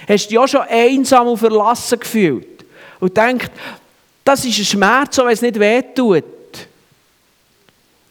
Hast 0.07 0.25
du 0.25 0.29
dich 0.29 0.37
auch 0.37 0.47
schon 0.47 0.61
einsam 0.61 1.27
und 1.27 1.37
verlassen 1.37 1.99
gefühlt? 1.99 2.65
Und 2.99 3.15
denkt, 3.15 3.51
das 4.23 4.45
ist 4.45 4.59
ein 4.59 4.65
Schmerz, 4.65 5.17
auch 5.19 5.25
wenn 5.25 5.33
es 5.33 5.41
nicht 5.41 5.59
wehtut. 5.59 6.23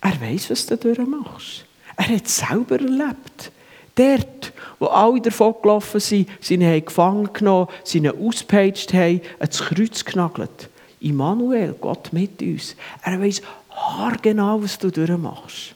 Er 0.01 0.21
weiß, 0.21 0.51
was 0.51 0.67
du 0.67 0.77
durchmachst. 0.77 1.65
Er 1.97 2.09
hat 2.09 2.27
es 2.27 2.37
selber 2.37 2.77
erlebt. 2.77 3.53
Dort, 3.95 4.53
wo 4.79 4.87
alle 4.87 5.21
davon 5.21 5.55
gelaufen 5.61 6.01
sind, 6.01 6.29
sie 6.41 6.55
ihn 6.55 6.85
gefangen 6.85 7.33
genommen, 7.33 7.69
sie 7.83 8.09
ausgepeitscht 8.09 8.93
haben, 8.95 9.21
ans 9.41 9.59
Kreuz 9.59 10.05
genagelt. 10.05 10.69
Immanuel, 11.01 11.75
Gott 11.81 12.13
mit 12.13 12.41
uns. 12.41 12.77
Er 13.03 13.21
weiß 13.21 13.43
haargenau, 13.71 14.63
was 14.63 14.79
du 14.79 14.91
durchmachst. 14.91 15.75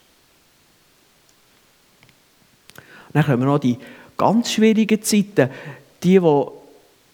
Dann 3.12 3.24
kommen 3.24 3.44
noch 3.44 3.58
die 3.58 3.78
ganz 4.16 4.52
schwierigen 4.52 5.02
Zeiten, 5.02 5.50
die, 6.02 6.18
die 6.18 6.44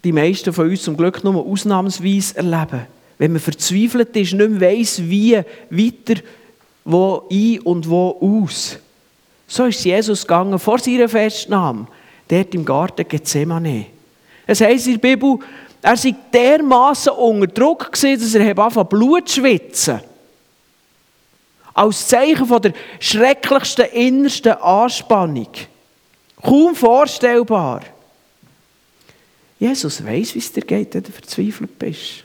die 0.04 0.12
meisten 0.12 0.52
von 0.52 0.70
uns 0.70 0.82
zum 0.82 0.96
Glück 0.96 1.22
nur 1.24 1.44
ausnahmsweise 1.44 2.36
erleben. 2.36 2.86
Wenn 3.18 3.32
man 3.32 3.40
verzweifelt 3.40 4.16
ist, 4.16 4.32
nicht 4.32 4.50
mehr 4.50 4.60
weiss, 4.60 5.02
wie 5.02 5.36
weiter 5.70 6.22
wo 6.84 7.24
ein 7.30 7.60
und 7.60 7.88
wo 7.88 8.16
aus. 8.46 8.78
So 9.46 9.64
ist 9.66 9.84
Jesus 9.84 10.22
gegangen 10.22 10.58
vor 10.58 10.78
seiner 10.78 11.08
Festnahme, 11.08 11.86
dort 12.28 12.54
im 12.54 12.64
Garten 12.64 13.06
Gethsemane. 13.06 13.86
Es 14.46 14.60
heisst 14.60 14.86
in 14.86 14.94
der 14.94 15.00
Bibel, 15.00 15.38
er 15.82 15.96
sei 15.96 16.14
dermaßen 16.32 17.12
unter 17.12 17.46
Druck 17.46 17.92
gewesen, 17.92 18.20
dass 18.20 18.34
er 18.34 18.58
anfangen 18.58 18.88
Blut 18.88 19.30
schwitzen. 19.30 20.00
Als 21.74 22.08
Zeichen 22.08 22.46
von 22.46 22.62
der 22.62 22.72
schrecklichsten 22.98 23.86
innersten 23.86 24.52
Anspannung. 24.52 25.48
Kaum 26.42 26.74
vorstellbar. 26.74 27.82
Jesus 29.58 30.04
weiß, 30.04 30.34
wie 30.34 30.38
es 30.38 30.52
dir 30.52 30.62
geht, 30.62 30.94
wenn 30.94 31.02
du 31.02 31.10
verzweifelt 31.10 31.78
bist. 31.78 32.24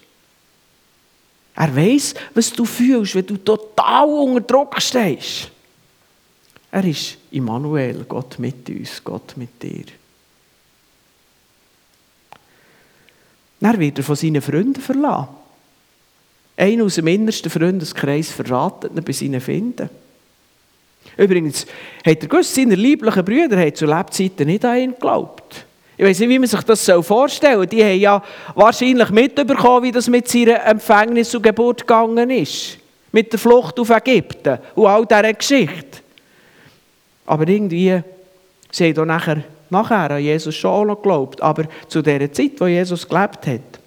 Er 1.56 1.76
weiß, 1.76 2.14
was 2.34 2.52
du 2.52 2.66
fühlst, 2.66 3.16
wenn 3.16 3.26
du 3.26 3.38
total 3.38 4.08
unter 4.08 4.42
Druck 4.42 4.82
stehst. 4.82 5.50
Er 6.72 6.84
ist 6.86 7.18
Immanuel, 7.32 8.06
Gott 8.08 8.40
mit 8.40 8.68
uns, 8.70 9.04
Gott 9.04 9.38
mit 9.38 9.62
dir. 9.62 9.86
Dann 13.60 13.80
wird 13.80 14.00
er 14.00 14.04
von 14.04 14.16
seinen 14.16 14.42
Freunden 14.42 14.82
verlassen. 14.82 15.30
Einer 16.58 16.84
aus 16.84 16.96
dem 16.96 17.08
innersten 17.08 17.50
Freundeskreis 17.50 18.30
verratet 18.30 18.92
ihn 18.96 19.04
bei 19.04 19.12
seinen 19.12 19.42
Finden. 19.42 19.90
Übrigens, 21.18 21.66
hat 22.06 22.22
er 22.22 22.28
gewusst, 22.28 22.56
seine 22.56 22.76
lieblichen 22.76 23.26
Brüder 23.26 23.60
haben 23.60 23.76
zu 23.76 23.86
Lebzeiten 23.86 24.48
nicht 24.48 24.66
an 24.66 24.78
ihn 24.78 24.92
geglaubt. 24.92 25.66
Ich 25.98 26.06
weiß 26.06 26.20
nicht, 26.20 26.30
wie 26.30 26.40
man 26.40 26.48
sich 26.48 26.62
das 26.62 26.92
vorstellen 27.02 27.56
soll. 27.56 27.68
Die 27.68 27.84
haben 27.84 28.00
ja 28.00 28.24
wahrscheinlich 28.56 29.10
mitbekommen, 29.10 29.84
wie 29.84 29.92
das 29.92 30.08
mit 30.10 30.28
seiner 30.28 30.66
Empfängnis 30.66 31.34
und 31.36 31.44
Geburt 31.44 31.82
gegangen 31.82 32.30
ist. 32.30 32.78
Mit 33.12 33.32
der 33.32 33.40
Flucht 33.40 33.80
auf 33.80 33.90
Ägypten 33.92 34.58
und 34.74 34.88
all 34.88 35.06
dieser 35.06 35.34
Geschichte. 35.34 36.00
Aber 37.26 37.48
irgendwie, 37.48 38.02
sie 38.72 38.90
haben 38.90 39.08
nachher, 39.08 39.44
nachher 39.70 40.12
an 40.12 40.22
Jesus 40.22 40.56
schon 40.56 40.72
auch 40.72 40.86
noch 40.86 40.96
geglaubt. 40.96 41.42
Aber 41.42 41.66
zu 41.88 42.02
der 42.02 42.32
Zeit, 42.34 42.54
wo 42.58 42.66
Jesus 42.66 43.08
gelebt 43.08 43.46
hat, 43.46 43.84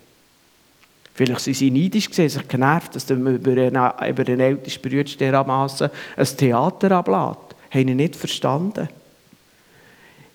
Vielleicht 1.16 1.46
waren 1.46 1.54
sie 1.54 1.70
neidisch, 1.70 2.12
sich 2.12 2.46
genervt, 2.46 2.94
dass 2.94 3.08
er 3.08 3.16
über 3.16 4.24
den, 4.24 4.40
ältesten 4.40 4.82
Bruder 4.82 5.04
dermassen 5.18 5.88
ein 6.14 6.26
Theater 6.26 6.90
ablässt. 6.92 7.56
Haben 7.70 7.88
sie 7.88 7.94
nicht 7.94 8.16
verstanden. 8.16 8.86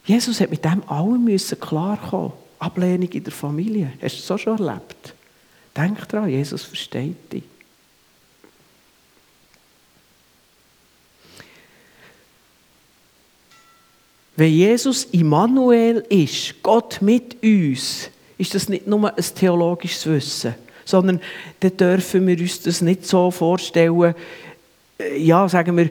Jesus 0.04 0.40
hat 0.40 0.50
mit 0.50 0.66
dem 0.66 0.88
allem 0.90 1.24
müssen 1.24 1.60
klarkommen. 1.60 2.34
Ablehnung 2.60 3.10
in 3.10 3.24
der 3.24 3.34
Familie. 3.34 3.94
Hast 4.02 4.16
du 4.16 4.18
das 4.18 4.28
so 4.28 4.38
schon 4.38 4.60
erlebt? 4.60 5.16
Denk 5.76 6.08
daran, 6.10 6.30
Jesus 6.30 6.64
versteht 6.64 7.34
dich. 7.34 7.44
Wenn 14.36 14.54
Jesus 14.54 15.06
Immanuel 15.06 16.06
ist, 16.10 16.62
Gott 16.64 17.02
mit 17.02 17.44
uns, 17.44 18.10
ist 18.38 18.56
das 18.56 18.70
nicht 18.70 18.88
nur 18.88 19.16
ein 19.16 19.24
theologisches 19.36 20.06
Wissen, 20.08 20.56
sondern 20.86 21.22
dann 21.60 21.78
dürfen 21.78 22.26
wir 22.26 22.40
uns 22.40 22.62
das 22.62 22.82
nicht 22.82 23.06
so 23.06 23.30
vorstellen, 23.30 24.16
äh, 24.98 25.18
ja, 25.18 25.48
sagen 25.48 25.78
wir, 25.78 25.90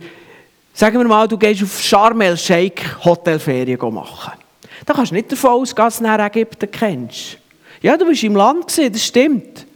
Sagen 0.73 0.99
wir 0.99 1.07
mal, 1.07 1.29
du 1.29 1.37
gehst 1.37 1.63
auf 1.63 1.81
Sharm 1.81 2.21
el-Sheikh 2.21 3.05
Hotelferien 3.05 3.79
machen. 3.93 4.33
Da 4.87 4.95
kannst 4.95 5.11
du 5.11 5.17
nicht 5.17 5.31
davon 5.31 5.51
ausgehen, 5.51 5.87
dass 5.87 5.99
du 5.99 6.05
Ägypten 6.05 6.71
kennst. 6.71 7.39
Ja, 7.83 7.97
du 7.97 8.07
bist 8.07 8.23
im 8.23 8.37
Land 8.37 8.69
gewesen, 8.69 8.93
das 8.93 9.05
stimmt. 9.05 9.67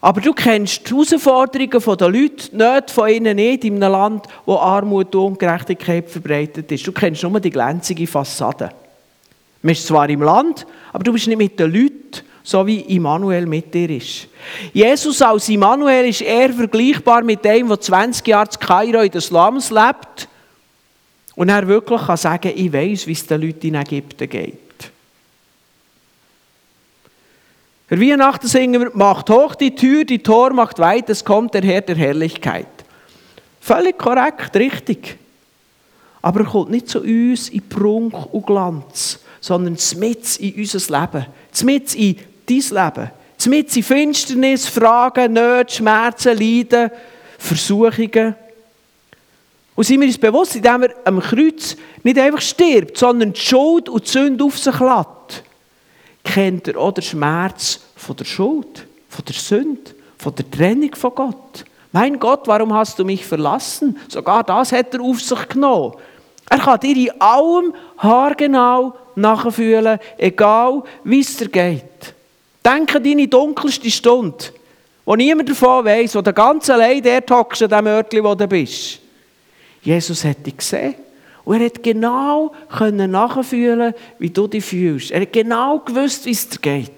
Aber 0.00 0.20
du 0.20 0.32
kennst 0.32 0.88
die 0.88 0.94
Herausforderungen 0.94 1.96
der 1.98 2.08
Leute 2.08 2.56
nicht 2.56 2.90
von 2.90 3.08
ihnen 3.08 3.36
nicht 3.36 3.64
in 3.64 3.82
einem 3.82 3.92
Land, 3.92 4.26
wo 4.44 4.56
Armut 4.56 5.14
und 5.14 5.26
Ungerechtigkeit 5.26 6.10
verbreitet 6.10 6.72
ist. 6.72 6.86
Du 6.86 6.92
kennst 6.92 7.22
nur 7.22 7.38
die 7.38 7.50
glänzige 7.50 8.06
Fassade. 8.08 8.70
Du 9.62 9.68
bist 9.68 9.86
zwar 9.86 10.10
im 10.10 10.22
Land, 10.22 10.66
aber 10.92 11.04
du 11.04 11.12
bist 11.12 11.28
nicht 11.28 11.38
mit 11.38 11.58
den 11.58 11.72
Leuten 11.72 12.26
so 12.42 12.66
wie 12.66 12.80
Immanuel 12.80 13.46
mit 13.46 13.72
dir 13.72 13.90
ist. 13.90 14.28
Jesus 14.72 15.22
als 15.22 15.48
Immanuel 15.48 16.08
ist 16.08 16.22
eher 16.22 16.52
vergleichbar 16.52 17.22
mit 17.22 17.44
dem, 17.44 17.68
der 17.68 17.80
20 17.80 18.26
Jahre 18.26 18.50
in 18.52 18.60
Kairo 18.60 19.00
in 19.00 19.10
den 19.10 19.20
Slums 19.20 19.70
lebt 19.70 20.28
und 21.34 21.48
er 21.48 21.66
wirklich 21.66 22.02
kann 22.02 22.16
sagen, 22.16 22.52
ich 22.54 22.72
weiß, 22.72 23.06
wie 23.06 23.12
es 23.12 23.26
den 23.26 23.40
Leuten 23.40 23.68
in 23.68 23.74
Ägypten 23.74 24.28
geht. 24.28 24.58
Für 27.88 28.00
Weihnachten 28.00 28.48
singen 28.48 28.80
wir, 28.80 28.90
macht 28.94 29.28
hoch 29.28 29.54
die 29.54 29.74
Tür, 29.74 30.04
die 30.04 30.22
Tor 30.22 30.52
macht 30.52 30.78
weit, 30.78 31.10
es 31.10 31.24
kommt 31.24 31.54
der 31.54 31.62
Herr 31.62 31.82
der 31.82 31.96
Herrlichkeit. 31.96 32.66
Völlig 33.60 33.98
korrekt, 33.98 34.56
richtig. 34.56 35.18
Aber 36.22 36.40
er 36.40 36.46
kommt 36.46 36.70
nicht 36.70 36.88
zu 36.88 37.00
uns 37.00 37.48
in 37.48 37.68
Prunk 37.68 38.32
und 38.32 38.46
Glanz, 38.46 39.18
sondern 39.40 39.76
mit 39.98 40.36
in 40.36 40.54
unser 40.54 41.00
Leben, 41.00 41.26
mit 41.64 41.94
in 41.94 42.16
dein 42.60 42.84
Leben. 42.84 43.10
Mit 43.46 43.76
in 43.76 43.82
Finsternis, 43.82 44.68
Fragen, 44.68 45.32
Nöte, 45.32 45.74
Schmerzen, 45.74 46.38
Leiden, 46.38 46.90
Versuchungen. 47.38 48.36
Und 49.74 49.84
sind 49.84 50.00
wir 50.00 50.06
uns 50.06 50.18
bewusst, 50.18 50.56
indem 50.56 50.82
er 50.82 50.94
am 51.04 51.18
Kreuz 51.20 51.76
nicht 52.02 52.18
einfach 52.18 52.40
stirbt, 52.40 52.96
sondern 52.98 53.32
die 53.32 53.40
Schuld 53.40 53.88
und 53.88 54.06
die 54.06 54.10
Sünde 54.10 54.44
auf 54.44 54.58
sich 54.58 54.78
lässt, 54.78 55.42
kennt 56.22 56.68
er 56.68 56.78
auch 56.78 56.92
den 56.92 57.02
Schmerz 57.02 57.80
von 57.96 58.16
der 58.16 58.24
Schuld, 58.24 58.86
von 59.08 59.24
der 59.24 59.34
Sünde, 59.34 59.90
von 60.18 60.34
der 60.34 60.48
Trennung 60.50 60.94
von 60.94 61.14
Gott. 61.14 61.64
Mein 61.90 62.18
Gott, 62.18 62.46
warum 62.46 62.72
hast 62.72 62.98
du 62.98 63.04
mich 63.04 63.26
verlassen? 63.26 63.98
Sogar 64.08 64.44
das 64.44 64.72
hat 64.72 64.94
er 64.94 65.00
auf 65.00 65.20
sich 65.20 65.48
genommen. 65.48 65.94
Er 66.48 66.58
kann 66.58 66.80
dir 66.80 66.96
in 66.96 67.20
allem 67.20 67.74
haargenau 67.98 68.94
nachfühlen, 69.14 69.98
egal 70.18 70.82
wie 71.04 71.20
es 71.20 71.36
dir 71.36 71.48
geht. 71.48 72.14
Denke 72.64 72.98
an 72.98 73.04
deine 73.04 73.28
dunkelste 73.28 73.90
Stunde 73.90 74.52
wo 75.04 75.16
niemand 75.16 75.48
davon 75.48 75.84
weiss, 75.84 76.14
wo 76.14 76.20
der 76.20 76.32
ganze 76.32 76.74
allein 76.74 77.02
dort 77.02 77.30
hockst, 77.30 77.62
an 77.62 77.70
dem 77.70 77.86
Örtchen, 77.86 78.24
wo 78.24 78.34
du 78.34 78.46
bist. 78.46 79.00
Jesus 79.82 80.24
hat 80.24 80.46
dich 80.46 80.56
gesehen. 80.56 80.94
Und 81.44 81.60
er 81.60 81.66
hat 81.66 81.82
genau 81.82 82.54
nachfühlen 82.70 83.94
wie 84.20 84.30
du 84.30 84.46
dich 84.46 84.64
fühlst. 84.64 85.10
Er 85.10 85.22
hat 85.22 85.32
genau 85.32 85.80
gewusst, 85.80 86.24
wie 86.24 86.30
es 86.30 86.48
dir 86.48 86.58
geht. 86.58 86.92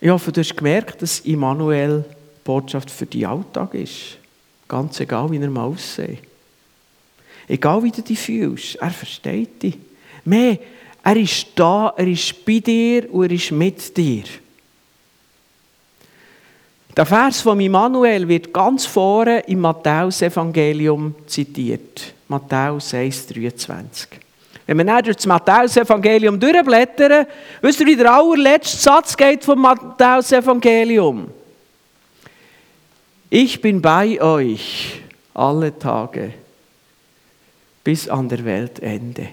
Ich 0.00 0.08
hoffe, 0.08 0.32
du 0.32 0.40
hast 0.40 0.56
gemerkt, 0.56 1.02
dass 1.02 1.20
Immanuel 1.20 2.04
Botschaft 2.44 2.90
für 2.90 3.04
deinen 3.04 3.26
Alltag 3.26 3.74
ist. 3.74 4.16
Ganz 4.66 4.98
egal, 5.00 5.30
wie 5.30 5.38
er 5.38 5.50
mal 5.50 5.64
aussieht. 5.64 6.27
Egal, 7.48 7.82
wie 7.82 7.90
du 7.90 8.02
dich 8.02 8.18
fühlst, 8.18 8.76
er 8.76 8.90
versteht 8.90 9.62
dich. 9.62 9.78
Mehr, 10.24 10.58
er 11.02 11.16
ist 11.16 11.46
da, 11.54 11.94
er 11.96 12.06
ist 12.06 12.44
bei 12.44 12.58
dir 12.58 13.12
und 13.12 13.24
er 13.24 13.30
ist 13.32 13.50
mit 13.50 13.96
dir. 13.96 14.24
Der 16.94 17.06
Vers 17.06 17.40
von 17.40 17.58
Immanuel 17.60 18.28
wird 18.28 18.52
ganz 18.52 18.84
vorne 18.84 19.40
im 19.46 19.60
Matthäus-Evangelium 19.60 21.14
zitiert. 21.26 22.12
Matthäus 22.26 22.92
1,23. 22.92 24.08
Wenn 24.66 24.76
wir 24.76 24.84
dann 24.84 25.04
durch 25.04 25.16
das 25.16 25.26
Matthäus-Evangelium 25.26 26.38
durchblättern, 26.38 27.26
wisst 27.62 27.80
ihr, 27.80 27.86
wie 27.86 27.96
der 27.96 28.12
allerletzte 28.12 28.76
Satz 28.76 29.16
geht 29.16 29.44
vom 29.44 29.62
Matthäus-Evangelium? 29.62 31.30
Ich 33.30 33.60
bin 33.62 33.80
bei 33.80 34.20
euch 34.20 35.00
alle 35.32 35.78
Tage 35.78 36.34
bis 37.84 38.08
an 38.08 38.28
der 38.28 38.44
Weltende. 38.44 39.28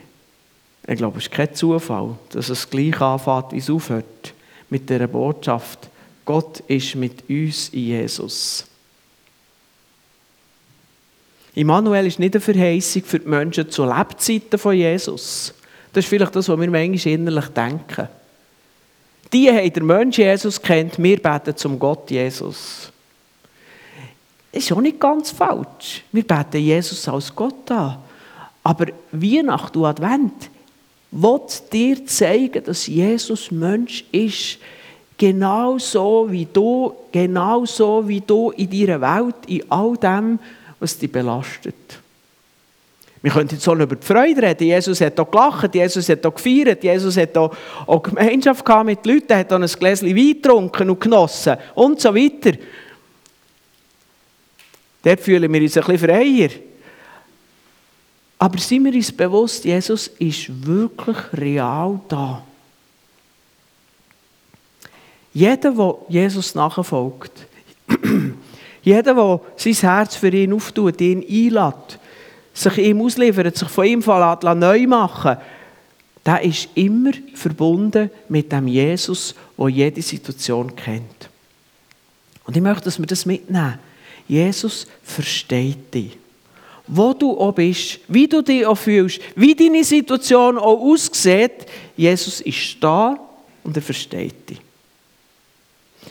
Ich 0.87 0.97
glaube, 0.97 1.17
es 1.17 1.25
ist 1.25 1.31
kein 1.31 1.53
Zufall, 1.53 2.15
dass 2.29 2.49
es 2.49 2.69
gleich 2.69 2.99
anfängt, 3.01 3.51
wie 3.51 3.57
es 3.57 3.69
aufhört, 3.69 4.33
mit 4.69 4.89
der 4.89 5.07
Botschaft, 5.07 5.89
Gott 6.25 6.61
ist 6.67 6.95
mit 6.95 7.29
uns 7.29 7.69
in 7.69 7.79
Jesus. 7.79 8.65
Immanuel 11.53 12.07
ist 12.07 12.19
nicht 12.19 12.35
eine 12.35 12.41
Verheißung 12.41 13.03
für 13.03 13.19
die 13.19 13.29
Menschen 13.29 13.69
zu 13.69 13.85
Lebzeiten 13.85 14.59
von 14.59 14.75
Jesus. 14.75 15.53
Das 15.93 16.03
ist 16.03 16.09
vielleicht 16.09 16.35
das, 16.35 16.49
was 16.49 16.59
wir 16.59 16.69
manchmal 16.69 17.13
innerlich 17.13 17.47
denken. 17.47 18.09
Die 19.31 19.49
haben 19.49 19.73
der 19.73 19.83
Mensch 19.83 20.17
Jesus 20.17 20.61
kennt, 20.61 21.01
wir 21.01 21.21
beten 21.21 21.55
zum 21.55 21.79
Gott 21.79 22.11
Jesus. 22.11 22.91
Das 24.51 24.63
ist 24.63 24.71
auch 24.71 24.81
nicht 24.81 24.99
ganz 24.99 25.31
falsch. 25.31 26.03
Wir 26.11 26.23
beten 26.23 26.61
Jesus 26.61 27.07
als 27.07 27.33
Gott 27.33 27.71
an. 27.71 27.97
Aber 28.65 28.87
Weihnachten 29.11 29.77
und 29.77 29.85
Advent 29.85 30.49
will 31.11 31.39
dir 31.71 32.03
zeigen, 32.07 32.63
dass 32.63 32.87
Jesus 32.87 33.51
Mensch 33.51 34.03
ist. 34.11 34.57
Genau 35.19 35.77
so 35.77 36.25
wie 36.29 36.47
du, 36.51 36.91
genau 37.11 37.63
so 37.65 38.05
wie 38.07 38.21
du 38.21 38.49
in 38.51 38.69
deiner 38.69 38.99
Welt, 38.99 39.35
in 39.45 39.71
all 39.71 39.95
dem, 39.97 40.39
was 40.79 40.97
dich 40.97 41.11
belastet. 41.11 41.75
Wir 43.21 43.31
können 43.31 43.49
jetzt 43.51 43.67
auch 43.69 43.75
über 43.75 43.95
die 43.95 44.05
Freude 44.05 44.41
reden. 44.41 44.65
Jesus 44.65 44.99
hat 44.99 45.19
auch 45.19 45.29
gelacht, 45.29 45.73
Jesus 45.75 46.09
hat 46.09 46.25
auch 46.25 46.33
gefeiert, 46.33 46.83
Jesus 46.83 47.15
hat 47.17 47.37
auch, 47.37 47.55
auch 47.85 48.01
Gemeinschaft 48.01 48.65
gehabt 48.65 48.87
mit 48.87 49.05
Leuten, 49.05 49.29
er 49.31 49.39
hat 49.39 49.53
auch 49.53 49.61
ein 49.61 49.67
Gläschen 49.67 50.07
Wein 50.09 50.33
getrunken 50.33 50.89
und 50.89 50.99
genossen 50.99 51.55
und 51.75 52.01
so 52.01 52.13
weiter. 52.15 52.57
Dort 55.03 55.19
fühlen 55.19 55.53
wir 55.53 55.61
uns 55.61 55.77
ein 55.77 55.83
bisschen 55.83 56.09
freier. 56.09 56.49
Aber 58.37 58.57
sind 58.57 58.85
wir 58.85 58.93
uns 58.93 59.11
bewusst, 59.11 59.65
Jesus 59.65 60.07
ist 60.19 60.65
wirklich 60.65 61.17
real 61.33 61.99
da. 62.07 62.43
Jeder, 65.33 65.71
der 65.71 65.95
Jesus 66.09 66.55
nachfolgt, 66.55 67.31
jeder, 68.83 69.13
der 69.13 69.41
sein 69.57 69.73
Herz 69.73 70.15
für 70.15 70.29
ihn 70.29 70.53
auftut, 70.53 70.99
ihn 71.01 71.21
einlädt, 71.21 71.99
sich 72.53 72.77
ihm 72.77 73.01
ausliefert, 73.01 73.57
sich 73.57 73.69
von 73.69 73.85
ihm 73.85 74.03
neu 74.05 74.87
machen 74.87 75.37
der 76.25 76.41
ist 76.41 76.69
immer 76.73 77.11
verbunden 77.35 78.09
mit 78.29 78.51
dem 78.51 78.67
Jesus, 78.67 79.35
der 79.57 79.69
jede 79.69 80.01
Situation 80.01 80.75
kennt. 80.75 81.29
Und 82.45 82.57
ich 82.57 82.63
möchte, 82.63 82.85
dass 82.85 82.99
wir 82.99 83.05
das 83.05 83.25
mitnehmen. 83.25 83.79
Jesus 84.27 84.87
versteht 85.03 85.93
dich. 85.93 86.17
Wo 86.87 87.13
du 87.13 87.37
auch 87.37 87.53
bist, 87.53 87.99
wie 88.07 88.27
du 88.27 88.41
dich 88.41 88.65
auch 88.65 88.77
fühlst, 88.77 89.19
wie 89.35 89.55
deine 89.55 89.83
Situation 89.83 90.57
auch 90.57 90.79
aussieht, 90.79 91.65
Jesus 91.97 92.41
ist 92.41 92.77
da 92.79 93.17
und 93.63 93.75
er 93.75 93.81
versteht 93.81 94.49
dich. 94.49 94.61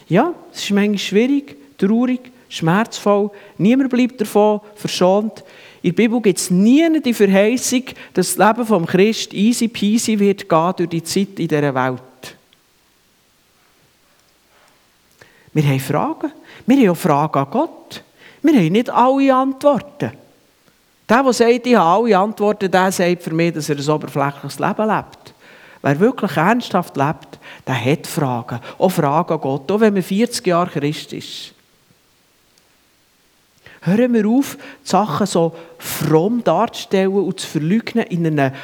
Ja, 0.08 0.34
es 0.52 0.64
ist 0.64 0.70
manchmal 0.70 0.98
schwierig, 0.98 1.56
traurig, 1.78 2.20
schmerzvoll. 2.48 3.30
Niemand 3.58 3.90
bleibt 3.90 4.20
davon 4.20 4.60
verschont. 4.74 5.44
In 5.82 5.90
der 5.90 6.02
Bibel 6.02 6.20
gibt 6.20 6.38
es 6.38 6.50
nie 6.50 7.00
die 7.00 7.14
Verheißung, 7.14 7.84
dass 8.14 8.34
das 8.34 8.48
Leben 8.48 8.66
vom 8.66 8.86
Christ 8.86 9.34
easy 9.34 9.68
peasy 9.68 10.18
wird 10.18 10.48
gehen 10.48 10.72
durch 10.76 10.88
die 10.88 11.04
Zeit 11.04 11.38
in 11.38 11.48
dieser 11.48 11.74
Welt. 11.74 12.02
Wir 15.52 15.62
haben 15.62 15.80
Fragen. 15.80 16.32
Wir 16.66 16.76
haben 16.78 16.88
auch 16.90 16.96
Fragen 16.96 17.38
an 17.38 17.50
Gott. 17.50 18.02
Wir 18.42 18.54
haben 18.54 18.72
nicht 18.72 18.90
alle 18.90 19.34
Antworten. 19.34 20.23
Der, 21.08 21.22
der 21.22 21.32
sagt, 21.32 21.66
ich 21.66 21.76
habe 21.76 22.06
alle 22.06 22.18
Antworten, 22.18 22.70
der 22.70 22.90
sagt 22.90 23.22
für 23.22 23.34
mich, 23.34 23.52
dass 23.52 23.68
er 23.68 23.76
ein 23.76 23.88
oberflächliches 23.88 24.58
Leben 24.58 24.88
lebt. 24.88 25.34
Wer 25.82 26.00
wirklich 26.00 26.36
ernsthaft 26.36 26.96
lebt, 26.96 27.38
der 27.66 27.84
hat 27.84 28.06
Fragen. 28.06 28.60
Auch 28.78 28.88
Fragen 28.88 29.34
an 29.34 29.40
Gott, 29.40 29.70
auch 29.70 29.80
wenn 29.80 29.92
man 29.92 30.02
40 30.02 30.46
Jahre 30.46 30.70
Christ 30.70 31.12
ist. 31.12 31.52
Hören 33.82 34.14
wir 34.14 34.26
auf, 34.26 34.56
die 34.56 34.88
Sachen 34.88 35.26
so 35.26 35.54
fromm 35.78 36.42
darzustellen 36.42 37.12
und 37.12 37.38
zu 37.38 37.46
verleugnen 37.46 38.06
in 38.06 38.26
einer 38.26 38.54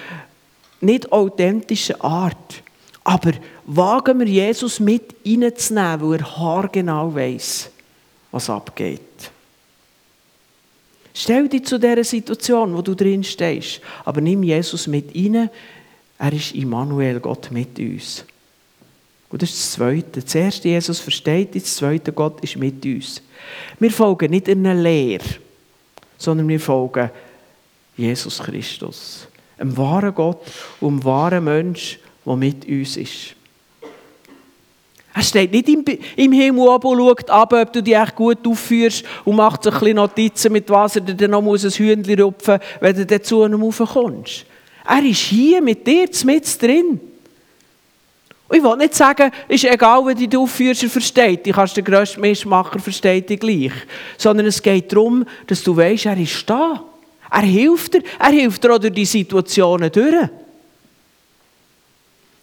nicht 0.81 1.13
authentischen 1.13 2.01
Art. 2.01 2.63
Aber 3.05 3.33
wagen 3.67 4.19
wir 4.19 4.27
Jesus 4.27 4.81
mit 4.81 5.15
reinzunehmen, 5.27 6.01
weil 6.01 6.21
er 6.21 6.39
haargenau 6.39 7.15
weiß, 7.15 7.71
was 8.31 8.49
abgeht. 8.49 9.31
Stell 11.13 11.49
dich 11.49 11.65
zu 11.65 11.79
dieser 11.79 12.05
Situation, 12.05 12.75
wo 12.75 12.83
du 12.83 12.95
drin 12.95 13.25
stehst, 13.25 13.81
aber 14.05 14.21
nimm 14.21 14.43
Jesus 14.43 14.87
mit 14.87 15.15
rein. 15.15 15.51
Er 16.19 16.33
ist 16.33 16.55
Immanuel, 16.55 17.19
Gott 17.21 17.51
mit 17.51 17.79
uns. 17.79 18.25
Und 19.31 19.43
das 19.43 19.51
ist 19.51 19.61
das 19.61 19.73
Zweite. 19.73 20.21
Das 20.21 20.35
erste, 20.35 20.69
Jesus 20.69 20.99
versteht, 20.99 21.55
das 21.55 21.77
zweite, 21.77 22.13
Gott 22.13 22.41
ist 22.43 22.57
mit 22.57 22.85
uns. 22.85 23.23
Wir 23.79 23.91
folgen 23.91 24.31
nicht 24.31 24.49
einer 24.49 24.75
Lehre, 24.75 25.25
sondern 26.19 26.49
wir 26.49 26.61
folgen 26.61 27.11
Jesus 27.97 28.39
Christus. 28.39 29.27
Einem 29.57 29.77
wahren 29.77 30.15
Gott 30.15 30.43
und 30.81 30.89
einem 30.89 31.05
wahren 31.05 31.45
Mensch, 31.45 31.99
der 32.25 32.37
mit 32.37 32.67
uns 32.67 32.97
ist. 32.97 33.37
Er 35.13 35.23
steht 35.23 35.53
nicht 35.53 35.69
im, 35.69 35.85
im 36.17 36.33
Himmel 36.33 36.69
oben 36.69 36.87
und 36.87 36.99
schaut 36.99 37.31
ab, 37.31 37.53
ob 37.53 37.73
du 37.73 37.83
dich 37.83 37.97
echt 37.97 38.15
gut 38.15 38.47
aufführst 38.47 39.05
und 39.25 39.37
macht 39.37 39.65
sich 39.65 39.73
ein 39.73 39.81
bisschen 39.81 39.97
Notizen, 39.97 40.53
mit 40.53 40.71
was 40.71 40.97
er 40.97 41.03
dann 41.03 41.31
noch 41.33 41.43
ein 41.43 41.71
Hühnchen 41.71 42.21
rupfen 42.21 42.55
muss, 42.55 42.81
wenn 42.81 42.97
du 42.97 43.07
dann 43.07 43.23
zu 43.23 43.45
ihm 43.45 43.61
raufkommst. 43.61 44.47
Er 44.89 45.05
ist 45.05 45.19
hier 45.19 45.61
mit 45.61 45.87
dir 45.87 46.09
mit 46.25 46.63
drin. 46.63 47.01
Und 48.49 48.57
ich 48.57 48.63
will 48.65 48.77
nicht 48.77 48.95
sagen, 48.95 49.31
es 49.49 49.63
ist 49.63 49.73
egal, 49.73 50.05
wie 50.07 50.27
du 50.27 50.43
aufführst, 50.43 50.83
er 50.83 50.91
versteht 50.91 51.47
dich, 51.47 51.55
kannst 51.55 51.77
den 51.77 51.85
grössten 51.85 52.21
Mistmacher 52.21 52.79
versteht 52.79 53.31
dich 53.31 53.39
gleich. 53.39 53.73
Sondern 54.17 54.47
es 54.47 54.61
geht 54.61 54.93
darum, 54.93 55.25
dass 55.47 55.63
du 55.63 55.77
weißt, 55.77 56.07
er 56.07 56.19
ist 56.19 56.49
da. 56.51 56.85
Er 57.31 57.43
hilft 57.43 57.95
dir, 57.95 58.03
er 58.19 58.31
hilft 58.31 58.65
dir 58.65 58.75
auch 58.75 58.79
durch 58.79 58.93
die 58.93 59.05
Situationen 59.05 59.91
durch. 59.93 60.29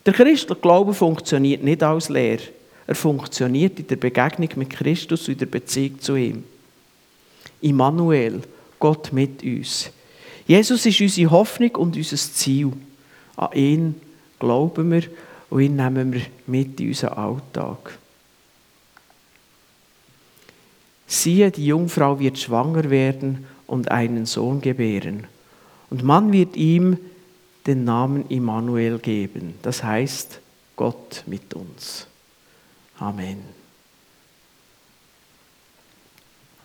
Der 0.06 0.14
christliche 0.14 0.62
Glaube 0.62 0.94
funktioniert 0.94 1.62
nicht 1.62 1.84
als 1.84 2.08
Lehre. 2.08 2.44
Er 2.88 2.96
funktioniert 2.96 3.80
in 3.80 3.88
der 3.88 3.98
Begegnung 3.98 4.50
mit 4.56 4.70
Christus 4.70 5.28
und 5.28 5.34
in 5.34 5.40
der 5.40 5.46
Beziehung 5.48 6.00
zu 6.00 6.16
ihm. 6.16 6.44
Immanuel, 7.62 8.42
Gott 8.80 9.12
mit 9.12 9.44
uns. 9.44 9.92
Jesus 10.48 10.86
ist 10.86 11.02
unsere 11.02 11.32
Hoffnung 11.32 11.76
und 11.76 11.98
unser 11.98 12.16
Ziel. 12.16 12.72
An 13.36 13.52
ihn 13.54 13.96
glauben 14.40 14.92
wir 14.92 15.04
und 15.50 15.62
ihn 15.62 15.76
nehmen 15.76 16.14
wir 16.14 16.22
mit 16.48 16.80
in 16.80 16.88
unseren 16.88 17.14
Alltag. 17.14 17.98
Siehe, 21.06 21.52
die 21.52 21.66
Jungfrau 21.66 22.20
wird 22.20 22.38
schwanger 22.40 22.90
werden 22.90 23.46
und 23.66 23.92
einen 23.92 24.26
Sohn 24.26 24.62
gebären. 24.62 25.28
Und 25.90 26.04
man 26.04 26.32
wird 26.32 26.56
ihm 26.56 26.98
den 27.66 27.84
Namen 27.84 28.30
Immanuel 28.30 29.00
geben. 29.00 29.56
Das 29.62 29.84
heißt, 29.84 30.40
Gott 30.76 31.24
mit 31.26 31.54
uns. 31.54 32.08
Amen. 33.00 33.57